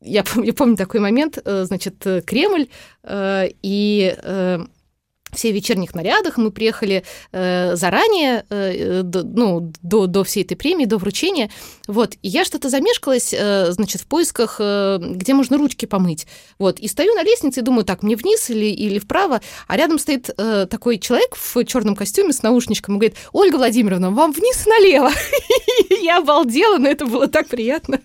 [0.02, 2.68] я, я помню такой момент, значит, Кремль
[3.08, 4.18] и
[5.34, 10.56] все в вечерних нарядах, мы приехали э, заранее, э, до, ну, до, до всей этой
[10.56, 11.50] премии, до вручения,
[11.88, 16.80] вот, и я что-то замешкалась, э, значит, в поисках, э, где можно ручки помыть, вот,
[16.80, 20.30] и стою на лестнице и думаю, так, мне вниз или, или вправо, а рядом стоит
[20.38, 24.70] э, такой человек в черном костюме с наушничком и говорит, Ольга Владимировна, вам вниз и
[24.70, 25.12] налево.
[26.02, 28.00] Я обалдела, но это было так приятно.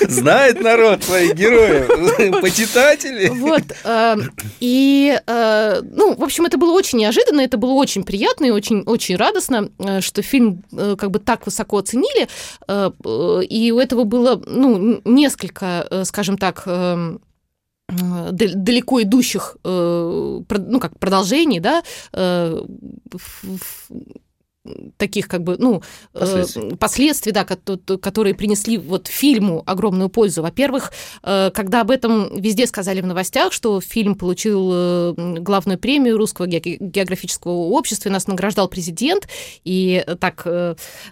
[0.00, 3.28] Знает народ твоих героев, почитатели.
[3.28, 4.16] Вот, э,
[4.60, 8.50] и, э, ну, в общем, это это было очень неожиданно, это было очень приятно и
[8.50, 12.28] очень, очень радостно, э, что фильм э, как бы так высоко оценили,
[12.68, 12.90] э,
[13.50, 16.68] и у этого было, ну, несколько, скажем так,
[17.88, 21.82] далеко идущих, ну, как продолжений, да,
[24.96, 25.82] таких как бы, ну,
[26.14, 30.42] э, последствий, последствий да, которые принесли вот фильму огромную пользу.
[30.42, 36.16] Во-первых, э, когда об этом везде сказали в новостях, что фильм получил э, главную премию
[36.16, 39.28] Русского географического общества, и нас награждал президент,
[39.64, 40.46] и так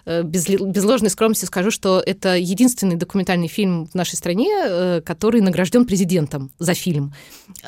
[0.05, 5.85] без, без ложной скромности скажу, что это единственный документальный фильм в нашей стране, который награжден
[5.85, 7.13] президентом за фильм.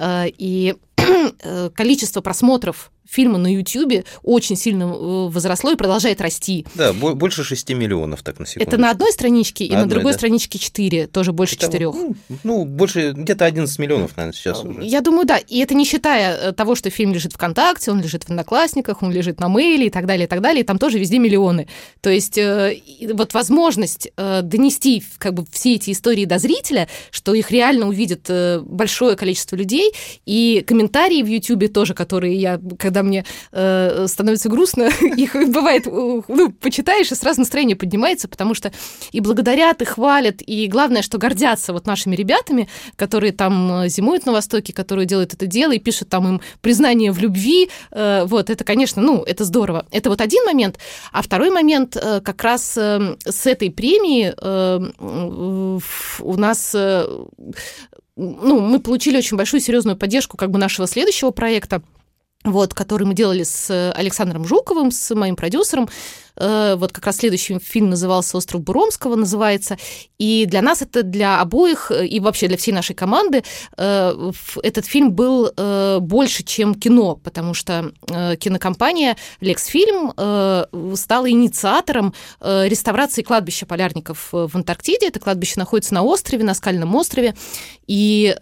[0.02, 0.76] И
[1.76, 6.66] количество просмотров фильма на YouTube очень сильно э, возросло и продолжает расти.
[6.76, 8.68] Да, больше 6 миллионов, так на секунду.
[8.68, 10.18] Это на одной страничке, и на, на другой да.
[10.18, 11.86] страничке 4, тоже больше это, 4.
[11.86, 14.84] Ну, ну, больше, где-то 11 миллионов, наверное, сейчас уже.
[14.84, 15.38] Я думаю, да.
[15.38, 19.12] И это не считая э, того, что фильм лежит ВКонтакте, он лежит в Одноклассниках, он
[19.12, 21.68] лежит на мейле и так далее, и так далее, и там тоже везде миллионы.
[22.02, 22.80] То есть э,
[23.14, 28.30] вот возможность донести как бы все эти истории до зрителя, что их реально увидит
[28.64, 29.92] большое количество людей,
[30.26, 34.84] и комментарии в YouTube тоже, которые я, когда когда мне э, становится грустно,
[35.18, 38.72] их бывает, ну, почитаешь, и сразу настроение поднимается, потому что
[39.12, 44.26] и благодарят, и хвалят, и главное, что гордятся вот нашими ребятами, которые там э, зимуют
[44.26, 47.70] на Востоке, которые делают это дело и пишут там им признание в любви.
[47.92, 49.86] Э, вот, это, конечно, ну, это здорово.
[49.92, 50.80] Это вот один момент.
[51.12, 55.80] А второй момент э, как раз э, с этой премии э,
[56.22, 57.06] у нас э,
[58.16, 61.82] ну, мы получили очень большую серьезную поддержку как бы нашего следующего проекта
[62.46, 65.90] вот, который мы делали с Александром Жуковым, с моим продюсером.
[66.38, 69.78] Э, вот как раз следующий фильм назывался «Остров Буромского» называется.
[70.18, 73.44] И для нас это, для обоих, э, и вообще для всей нашей команды,
[73.78, 74.32] э,
[74.64, 75.52] этот фильм был
[76.00, 77.92] больше, чем кино, потому что
[78.40, 80.12] кинокомпания «Лексфильм»
[80.96, 85.08] стала инициатором реставрации кладбища полярников в Антарктиде.
[85.08, 87.36] Это кладбище находится на острове, на скальном острове.
[87.88, 88.36] И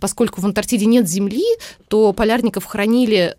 [0.00, 1.44] поскольку в Антарктиде нет земли,
[1.88, 3.36] то полярников хранили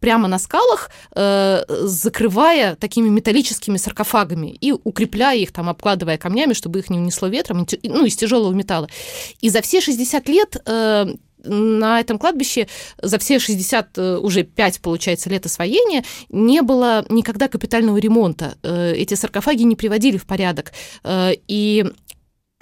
[0.00, 6.78] прямо на скалах, закрывая такими металлическими металлическими саркофагами и укрепляя их, там, обкладывая камнями, чтобы
[6.78, 8.88] их не унесло ветром, ну, из тяжелого металла.
[9.40, 11.06] И за все 60 лет э,
[11.44, 12.68] на этом кладбище
[13.02, 18.54] за все 60, э, уже 5, получается, лет освоения не было никогда капитального ремонта.
[18.62, 20.72] Э, эти саркофаги не приводили в порядок.
[21.48, 21.84] И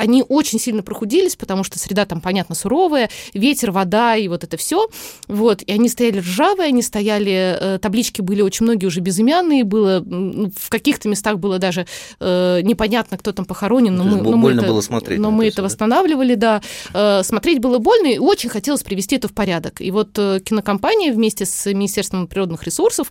[0.01, 4.57] они очень сильно прохудились, потому что среда там, понятно, суровая, ветер, вода и вот это
[4.57, 4.89] все.
[5.29, 10.01] Вот, и они стояли ржавые, они стояли, э, таблички были очень многие уже безымянные, было,
[10.01, 11.87] в каких-то местах было даже
[12.19, 15.21] э, непонятно, кто там похоронен, но, мы, но мы это, было смотреть.
[15.21, 16.63] Но мы это, восстанавливали, да.
[16.95, 19.81] Э, смотреть было больно, и очень хотелось привести это в порядок.
[19.81, 23.11] И вот э, кинокомпания вместе с Министерством природных ресурсов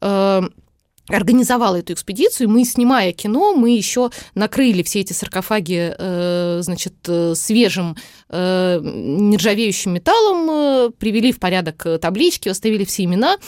[0.00, 0.42] э,
[1.12, 2.48] организовала эту экспедицию.
[2.48, 7.96] Мы, снимая кино, мы еще накрыли все эти саркофаги, э, значит, э, свежим
[8.30, 13.38] нержавеющим металлом, привели в порядок таблички, оставили все имена.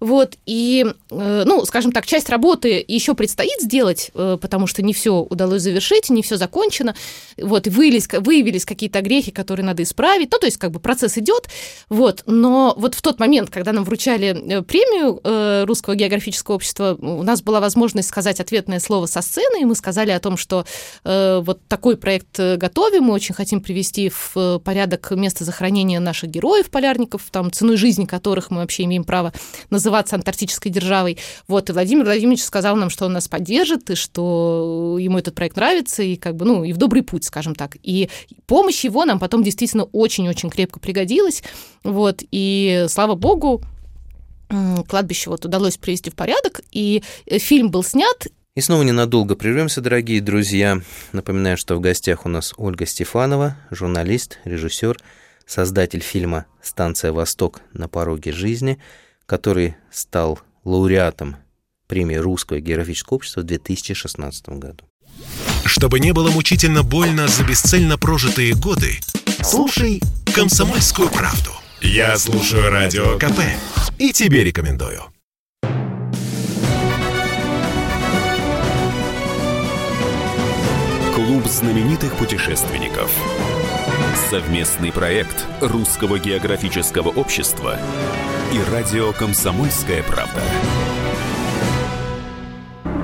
[0.00, 5.62] Вот, и, ну, скажем так, часть работы еще предстоит сделать, потому что не все удалось
[5.62, 6.94] завершить, не все закончено.
[7.36, 10.30] Вот, и выявились, выявились какие-то грехи, которые надо исправить.
[10.30, 11.48] Ну, то есть, как бы процесс идет.
[11.88, 17.42] Вот, но вот в тот момент, когда нам вручали премию Русского географического общества, у нас
[17.42, 20.64] была возможность сказать ответное слово со сцены, и мы сказали о том, что
[21.04, 26.00] э, вот такой проект э, готовим, мы очень хотим привести в э, порядок место захоронения
[26.00, 29.32] наших героев, полярников, там, ценой жизни которых мы вообще имеем право
[29.70, 31.18] называться антарктической державой.
[31.46, 35.56] Вот, и Владимир Владимирович сказал нам, что он нас поддержит, и что ему этот проект
[35.56, 37.76] нравится, и как бы, ну, и в добрый путь, скажем так.
[37.82, 38.08] И
[38.46, 41.42] помощь его нам потом действительно очень-очень крепко пригодилась.
[41.84, 43.62] Вот, и слава богу,
[44.88, 48.26] кладбище вот удалось привести в порядок, и э, фильм был снят.
[48.58, 50.82] И снова ненадолго прервемся, дорогие друзья.
[51.12, 54.98] Напоминаю, что в гостях у нас Ольга Стефанова, журналист, режиссер,
[55.46, 57.60] создатель фильма «Станция Восток.
[57.72, 58.80] На пороге жизни»,
[59.26, 61.36] который стал лауреатом
[61.86, 64.84] премии Русского географического общества в 2016 году.
[65.64, 68.98] Чтобы не было мучительно больно за бесцельно прожитые годы,
[69.40, 70.02] слушай
[70.34, 71.52] «Комсомольскую правду».
[71.80, 73.38] Я слушаю Радио КП
[73.98, 75.04] И тебе рекомендую.
[81.48, 83.10] Знаменитых путешественников.
[84.28, 87.78] Совместный проект Русского географического общества
[88.52, 90.42] и радио «Комсомольская правда».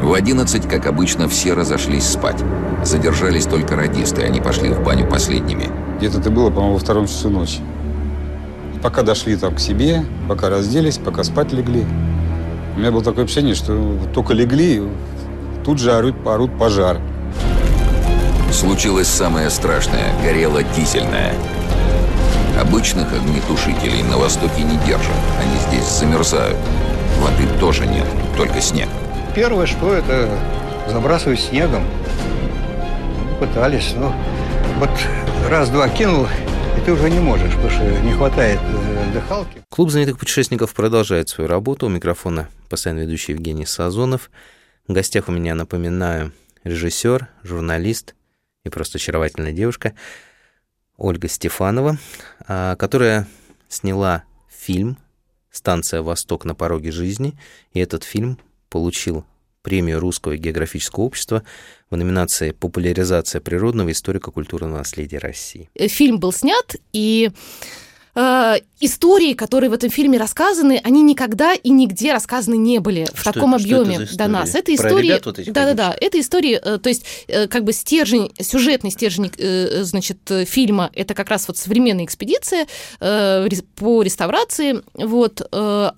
[0.02, 2.44] В 11, как обычно, все разошлись спать.
[2.84, 5.70] Задержались только радисты, они пошли в баню последними.
[5.96, 7.60] Где-то это было, по-моему, во втором часу ночи.
[8.82, 11.86] Пока дошли там к себе, пока разделись, пока спать легли.
[12.76, 14.82] У меня было такое ощущение, что только легли,
[15.64, 17.00] тут же орут, орут пожар.
[18.54, 20.14] Случилось самое страшное.
[20.22, 21.34] Горела дизельная.
[22.56, 25.16] Обычных огнетушителей на Востоке не держат.
[25.40, 26.56] Они здесь замерзают.
[27.18, 28.88] Воды тоже нет, только снег.
[29.34, 30.30] Первое, что это
[30.88, 31.84] забрасывать снегом.
[33.40, 34.14] Пытались, но
[34.78, 34.90] вот
[35.50, 36.28] раз-два кинул,
[36.78, 39.62] и ты уже не можешь, потому что не хватает э, дыхалки.
[39.68, 41.86] Клуб знаменитых путешественников продолжает свою работу.
[41.86, 44.30] У микрофона постоянно ведущий Евгений Сазонов.
[44.86, 46.32] В гостях у меня, напоминаю,
[46.62, 48.14] режиссер, журналист
[48.64, 49.94] и просто очаровательная девушка
[50.96, 51.98] Ольга Стефанова,
[52.46, 53.28] а, которая
[53.68, 54.98] сняла фильм
[55.50, 57.38] «Станция Восток на пороге жизни»,
[57.72, 58.38] и этот фильм
[58.70, 59.24] получил
[59.62, 61.42] премию Русского географического общества
[61.90, 65.70] в номинации «Популяризация природного историко-культурного наследия России».
[65.74, 67.30] Фильм был снят, и
[68.14, 73.20] э, истории, которые в этом фильме рассказаны, они никогда и нигде рассказаны не были в
[73.20, 74.54] Что таком это- объеме до нас.
[74.54, 77.72] Это истории, вот этих да, да, да, это истории, э, то есть э, как бы
[77.72, 82.66] стержень, сюжетный стержень, э, значит, э, фильма, это как раз вот современная экспедиция
[83.00, 85.46] э, по реставрации, вот, э,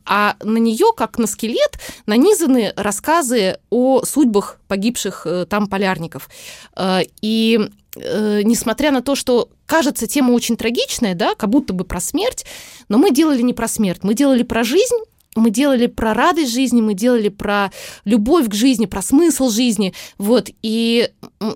[0.05, 6.29] а на нее как на скелет нанизаны рассказы о судьбах погибших э, там полярников.
[6.77, 7.59] Э, И
[7.97, 12.45] э, несмотря на то, что кажется тема очень трагичная, да, как будто бы про смерть,
[12.89, 14.97] но мы делали не про смерть, мы делали про жизнь,
[15.35, 17.71] мы делали про радость жизни, мы делали про
[18.05, 21.11] любовь к жизни, про смысл жизни, вот, и,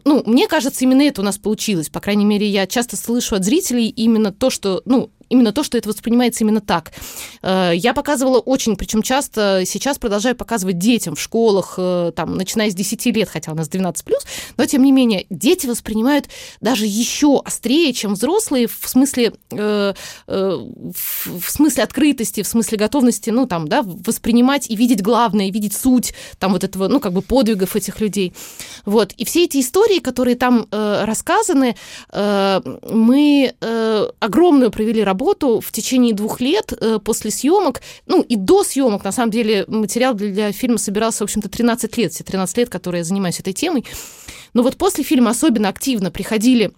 [0.05, 3.45] ну, мне кажется, именно это у нас получилось, по крайней мере, я часто слышу от
[3.45, 6.93] зрителей именно то, что, ну, именно то, что это воспринимается именно так.
[7.43, 12.71] Э, Я показывала очень, причем часто сейчас продолжаю показывать детям в школах, э, там, начиная
[12.71, 14.05] с 10 лет, хотя у нас 12+,
[14.57, 16.29] но тем не менее, дети воспринимают
[16.61, 19.95] даже еще острее, чем взрослые, в смысле, э,
[20.27, 25.75] в, смысле открытости, в смысле готовности, ну, там, да, воспринимать и видеть главное, и видеть
[25.75, 28.35] суть, там, вот этого, ну, как бы подвигов этих людей.
[28.85, 29.13] Вот.
[29.13, 31.77] И все эти истории, которые там э, рассказаны,
[32.11, 33.55] мы
[34.21, 39.13] огромную провели работу в течение двух лет э, после съемок, ну, и до съемок, на
[39.13, 43.05] самом деле, материал для, фильма собирался, в общем-то, 13 лет, все 13 лет, которые я
[43.05, 43.85] занимаюсь этой темой.
[44.55, 46.73] Но вот после фильма особенно активно приходили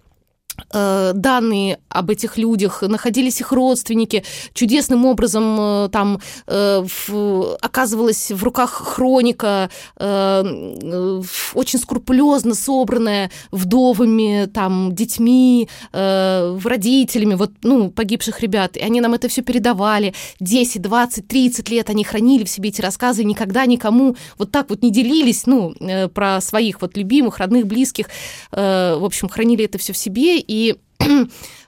[0.71, 4.23] данные об этих людях, находились их родственники,
[4.53, 10.43] чудесным образом э, там э, в- оказывалась в руках хроника, э,
[10.81, 11.21] э,
[11.53, 19.13] очень скрупулезно собранная вдовами, там, детьми, э, родителями, вот, ну, погибших ребят, и они нам
[19.13, 24.15] это все передавали, 10, 20, 30 лет они хранили в себе эти рассказы, никогда никому
[24.37, 28.07] вот так вот не делились, ну, э, про своих вот любимых, родных, близких,
[28.51, 30.75] э, в общем, хранили это все в себе, и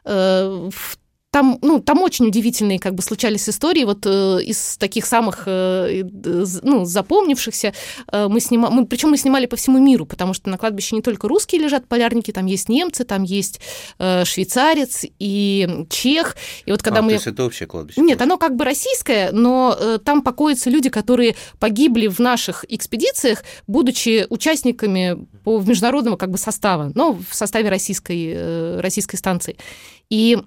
[0.05, 0.97] э, в-
[1.35, 3.83] там, ну, там очень удивительные как бы случались истории.
[3.83, 7.73] Вот э, из таких самых, э, э, ну, запомнившихся
[8.09, 11.01] э, мы снимали, мы, причем мы снимали по всему миру, потому что на кладбище не
[11.01, 13.59] только русские лежат полярники, там есть немцы, там есть
[13.99, 16.37] э, швейцарец и чех.
[16.65, 17.09] И вот когда А, мы...
[17.09, 17.99] То есть это общее кладбище?
[17.99, 23.43] Нет, оно как бы российское, но э, там покоятся люди, которые погибли в наших экспедициях,
[23.67, 29.57] будучи участниками по международного как бы состава, но в составе российской, э, российской станции.
[30.09, 30.37] И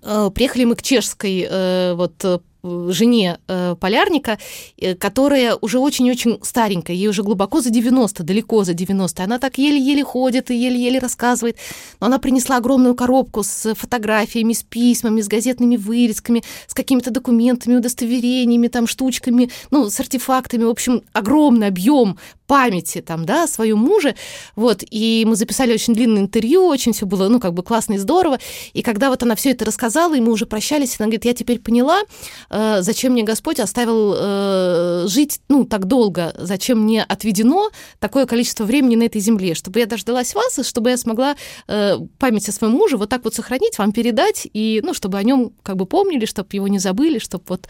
[0.00, 4.38] приехали мы к чешской э, вот э, жене э, полярника,
[4.76, 9.24] э, которая уже очень-очень старенькая, ей уже глубоко за 90, далеко за 90.
[9.24, 11.56] Она так еле-еле ходит и еле-еле рассказывает.
[12.00, 17.76] Но она принесла огромную коробку с фотографиями, с письмами, с газетными вырезками, с какими-то документами,
[17.76, 20.64] удостоверениями, там, штучками, ну, с артефактами.
[20.64, 22.18] В общем, огромный объем
[22.52, 24.14] памяти там, да, о своем муже.
[24.56, 27.96] Вот, и мы записали очень длинное интервью, очень все было, ну, как бы классно и
[27.96, 28.38] здорово.
[28.74, 31.60] И когда вот она все это рассказала, и мы уже прощались, она говорит, я теперь
[31.60, 32.02] поняла,
[32.50, 38.64] э, зачем мне Господь оставил э, жить, ну, так долго, зачем мне отведено такое количество
[38.64, 41.36] времени на этой земле, чтобы я дождалась вас, и чтобы я смогла
[41.68, 45.22] э, память о своем муже вот так вот сохранить, вам передать, и, ну, чтобы о
[45.22, 47.66] нем как бы помнили, чтобы его не забыли, чтобы вот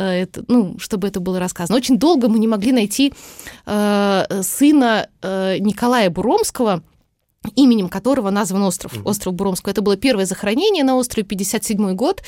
[0.00, 1.76] это, ну, чтобы это было рассказано.
[1.76, 3.12] Очень долго мы не могли найти
[3.66, 6.82] э, сына э, Николая Буромского,
[7.54, 9.70] именем которого назван остров, остров Буромского.
[9.70, 12.22] Это было первое захоронение на острове, 57 год.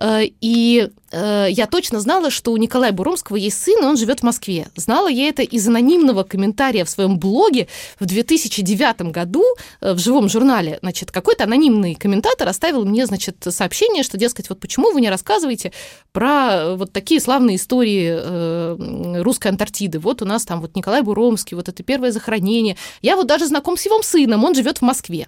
[0.00, 4.20] Э, и э, я точно знала, что у Николая Буромского есть сын, и он живет
[4.20, 4.68] в Москве.
[4.76, 9.44] Знала я это из анонимного комментария в своем блоге в 2009 году
[9.80, 10.78] э, в живом журнале.
[10.82, 15.72] Значит, какой-то анонимный комментатор оставил мне, значит, сообщение, что, дескать, вот почему вы не рассказываете
[16.12, 19.98] про вот такие славные истории русской Антарктиды.
[19.98, 22.76] Вот у нас там вот Николай Буромский, вот это первое захоронение.
[23.02, 25.26] Я вот даже знаком с его сыном, он живет в Москве.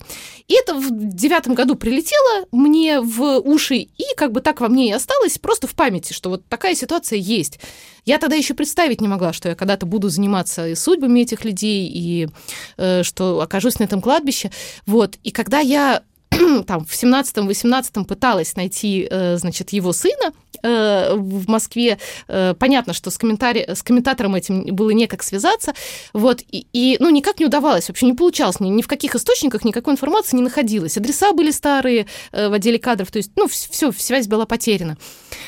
[0.49, 4.89] И это в девятом году прилетело мне в уши, и как бы так во мне
[4.89, 7.61] и осталось, просто в памяти, что вот такая ситуация есть.
[8.05, 12.29] Я тогда еще представить не могла, что я когда-то буду заниматься судьбами этих людей, и
[12.77, 14.51] э, что окажусь на этом кладбище.
[14.87, 15.17] Вот.
[15.23, 16.03] И когда я
[16.67, 20.33] там в 17-18 пыталась найти, э, значит, его сына
[20.63, 21.99] э, в Москве.
[22.29, 23.67] Э, понятно, что с, комментари...
[23.69, 25.75] с комментатором этим было некак связаться.
[26.13, 28.61] Вот, и, и, ну, никак не удавалось, вообще не получалось.
[28.61, 30.97] Ни, ни в каких источниках никакой информации не находилось.
[30.97, 34.97] Адреса были старые в отделе кадров, то есть, ну, все, связь была потеряна.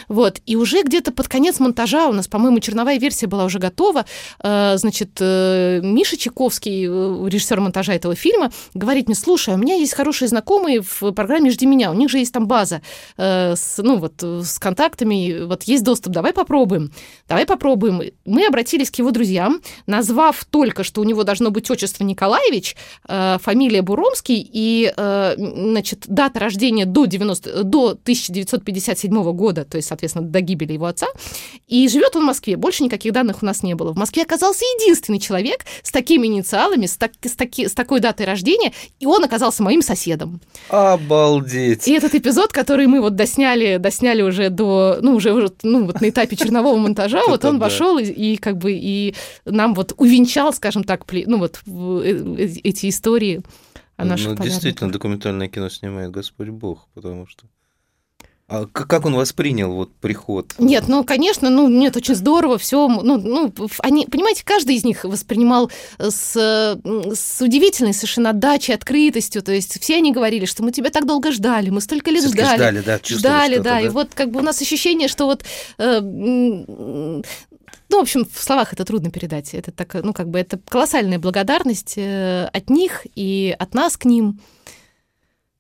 [0.09, 4.05] Вот, и уже где-то под конец монтажа у нас, по-моему, черновая версия была уже готова.
[4.43, 10.82] Значит, Миша Чайковский, режиссер монтажа этого фильма, говорит мне, слушай, у меня есть хорошие знакомые
[10.83, 11.91] в программе «Жди меня».
[11.91, 12.83] У них же есть там база
[13.17, 16.93] э, с, ну, вот, с контактами, вот есть доступ, давай попробуем.
[17.29, 18.03] Давай попробуем.
[18.25, 22.77] Мы обратились к его друзьям, назвав только, что у него должно быть отчество Николаевич,
[23.09, 29.89] э, фамилия Буромский и, э, значит, дата рождения до, 90, до 1957 года, то есть,
[29.89, 31.07] соответственно, до гибели его отца.
[31.69, 32.57] И живет он в Москве.
[32.57, 33.93] Больше никаких данных у нас не было.
[33.93, 38.27] В Москве оказался единственный человек с такими инициалами, с, так, с, таки, с такой датой
[38.27, 40.41] рождения, и он оказался моим соседом.
[40.69, 41.87] Обалдеть.
[41.89, 46.09] И этот эпизод, который мы вот досняли, досняли уже до, ну, уже, ну, вот на
[46.09, 51.05] этапе чернового монтажа, вот он вошел и как бы и нам вот увенчал, скажем так,
[51.27, 53.43] ну, вот э, эти истории.
[53.99, 57.47] Ну, действительно, документальное кино снимает Господь Бог, потому что
[58.53, 60.53] а как он воспринял вот приход?
[60.59, 65.05] Нет, ну, конечно, ну, нет, очень здорово, все, ну, ну, они, понимаете, каждый из них
[65.05, 70.91] воспринимал с, с удивительной совершенно отдачей, открытостью, то есть все они говорили, что мы тебя
[70.91, 72.57] так долго ждали, мы столько лет ждали.
[72.57, 75.45] ждали, да, ждали, да, да, и вот как бы у нас ощущение, что вот
[75.79, 77.23] э, ну,
[77.89, 79.55] в общем, в словах это трудно передать.
[79.55, 84.05] Это так, ну, как бы это колоссальная благодарность э, от них и от нас к
[84.05, 84.41] ним.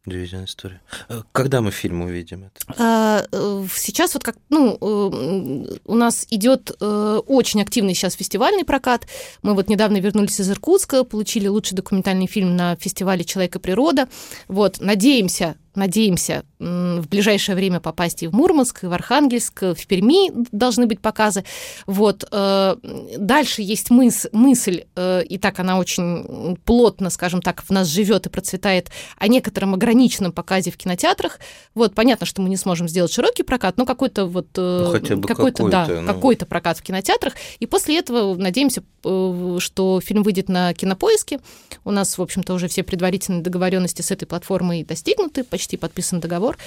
[0.05, 0.80] Удивительная история.
[1.09, 2.74] Э, когда мы фильм увидим это?
[2.76, 9.07] А, э, сейчас вот как, ну, э, у нас идет очень активный сейчас фестивальный прокат.
[9.42, 14.09] Мы вот недавно вернулись из Иркутска, получили лучший документальный фильм на фестивале «Человек и природа».
[14.48, 20.30] Вот, надеемся, надеемся в ближайшее время попасть и в Мурманск, и в Архангельск, в Перми
[20.52, 21.44] должны быть показы.
[21.86, 22.24] Вот.
[22.30, 22.76] Э,
[23.18, 28.26] дальше есть мыс, мысль, э, и так она очень плотно, скажем так, в нас живет
[28.26, 31.40] и процветает, о некотором ограниченном показе в кинотеатрах.
[31.74, 34.46] Вот, понятно, что мы не сможем сделать широкий прокат, но какой-то вот...
[34.56, 36.06] Э, ну, хотя бы какой-то, да, ну...
[36.06, 37.34] какой-то прокат в кинотеатрах.
[37.58, 41.40] И после этого надеемся, что фильм выйдет на кинопоиске.
[41.84, 46.18] У нас, в общем-то, уже все предварительные договоренности с этой платформой достигнуты, почти почти подписан
[46.18, 46.58] договор.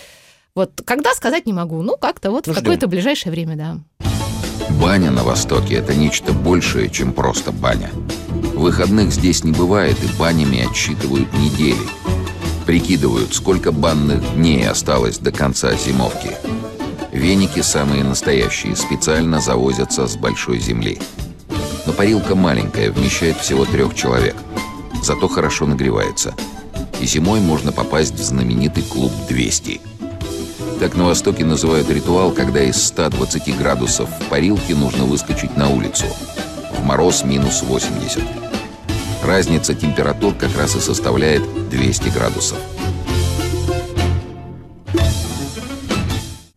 [0.55, 3.77] Вот когда сказать не могу, ну как-то вот ну, в какое-то ближайшее время, да.
[4.81, 7.91] Баня на Востоке– это нечто большее, чем просто баня.
[8.53, 11.85] Выходных здесь не бывает, и банями отсчитывают недели.
[12.65, 16.31] Прикидывают, сколько банных дней осталось до конца зимовки.
[17.11, 20.99] Веники самые настоящие, специально завозятся с большой земли.
[21.85, 24.37] Но парилка маленькая, вмещает всего трех человек.
[25.03, 26.33] Зато хорошо нагревается–
[27.01, 29.81] и зимой можно попасть в знаменитый клуб 200.
[30.79, 36.05] Так на Востоке называют ритуал, когда из 120 градусов в парилке нужно выскочить на улицу.
[36.77, 38.21] В мороз минус 80.
[39.23, 42.57] Разница температур как раз и составляет 200 градусов.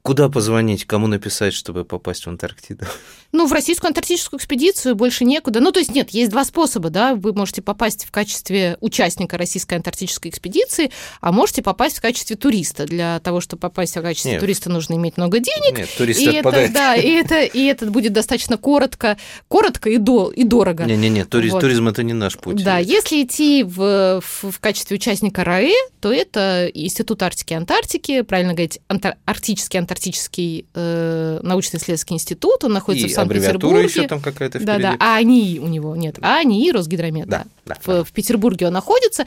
[0.08, 2.86] Куда позвонить, кому написать, чтобы попасть в Антарктиду?
[3.30, 5.60] Ну, в российскую антарктическую экспедицию больше некуда.
[5.60, 7.14] Ну, то есть нет, есть два способа, да.
[7.14, 10.90] Вы можете попасть в качестве участника российской антарктической экспедиции,
[11.20, 12.86] а можете попасть в качестве туриста.
[12.86, 14.40] Для того, чтобы попасть в качестве нет.
[14.40, 15.76] туриста, нужно иметь много денег.
[15.76, 20.30] Нет, турист и это, да, и это, и это будет достаточно коротко, коротко и, до,
[20.30, 20.84] и дорого.
[20.84, 21.60] Не-не-не, туриз, вот.
[21.60, 22.64] туризм это не наш путь.
[22.64, 28.22] Да, если идти в, в, в качестве участника РАЭ, то это Институт Арктики и Антарктики,
[28.22, 29.97] правильно говорить, антар, Арктический антарктический
[30.74, 33.84] э, научно-исследовательский институт, он находится и в Санкт-Петербурге.
[33.84, 34.82] еще там какая-то впереди.
[34.82, 37.44] Да, да, а они у него нет, а они и Росгидромет, да.
[37.64, 37.74] да.
[37.74, 38.04] да в, да.
[38.04, 39.24] в Петербурге он находится.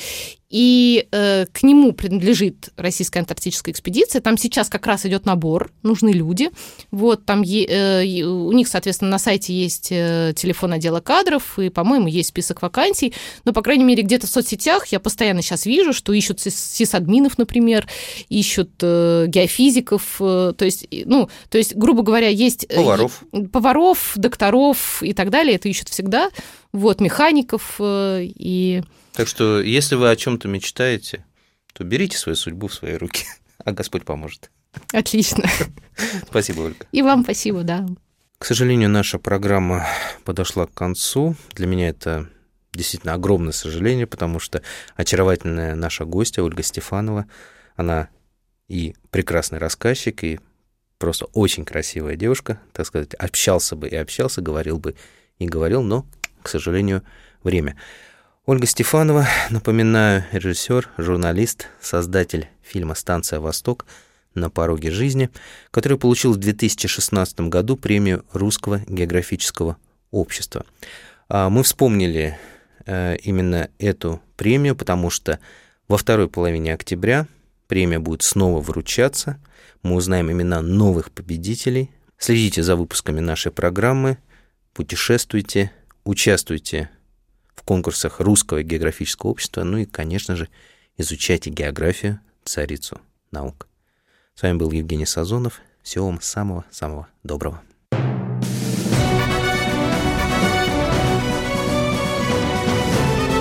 [0.51, 4.21] И э, к нему принадлежит российская антарктическая экспедиция.
[4.21, 6.49] Там сейчас как раз идет набор, нужны люди.
[6.91, 12.07] Вот там э, у них, соответственно, на сайте есть э, телефон отдела кадров, и, по-моему,
[12.07, 13.13] есть список вакансий.
[13.45, 17.87] Но, по крайней мере, где-то в соцсетях я постоянно сейчас вижу, что ищут сисадминов, например,
[18.27, 20.17] ищут э, геофизиков.
[20.19, 22.65] Э, то есть, ну, то есть, грубо говоря, есть...
[22.67, 23.23] Э, поваров.
[23.53, 25.55] Поваров, докторов и так далее.
[25.55, 26.29] Это ищут всегда.
[26.73, 28.83] Вот, механиков э, и...
[29.13, 31.25] Так что, если вы о чем-то мечтаете,
[31.73, 33.25] то берите свою судьбу в свои руки,
[33.63, 34.51] а Господь поможет.
[34.93, 35.49] Отлично.
[36.27, 36.85] Спасибо, Ольга.
[36.91, 37.85] И вам спасибо, да.
[38.37, 39.85] К сожалению, наша программа
[40.23, 41.35] подошла к концу.
[41.53, 42.29] Для меня это
[42.73, 44.61] действительно огромное сожаление, потому что
[44.95, 47.27] очаровательная наша гостья Ольга Стефанова,
[47.75, 48.09] она
[48.67, 50.39] и прекрасный рассказчик, и
[50.97, 54.95] просто очень красивая девушка, так сказать, общался бы и общался, говорил бы
[55.39, 56.05] и говорил, но,
[56.41, 57.03] к сожалению,
[57.43, 57.77] время.
[58.47, 63.85] Ольга Стефанова, напоминаю, режиссер, журналист, создатель фильма «Станция Восток»
[64.33, 65.29] на пороге жизни,
[65.69, 69.77] который получил в 2016 году премию Русского географического
[70.09, 70.65] общества.
[71.29, 72.39] А мы вспомнили
[72.87, 75.37] э, именно эту премию, потому что
[75.87, 77.27] во второй половине октября
[77.67, 79.39] премия будет снова вручаться.
[79.83, 81.91] Мы узнаем имена новых победителей.
[82.17, 84.17] Следите за выпусками нашей программы,
[84.73, 85.71] путешествуйте,
[86.05, 86.89] участвуйте
[87.61, 90.49] в конкурсах Русского географического общества, ну и, конечно же,
[90.97, 92.99] изучайте географию, царицу
[93.29, 93.67] наук.
[94.33, 95.61] С вами был Евгений Сазонов.
[95.83, 97.61] Всего вам самого-самого доброго.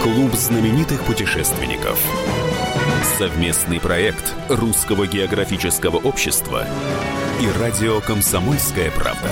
[0.03, 1.99] Клуб знаменитых путешественников.
[3.19, 6.67] Совместный проект Русского географического общества
[7.41, 9.31] и радио «Комсомольская правда».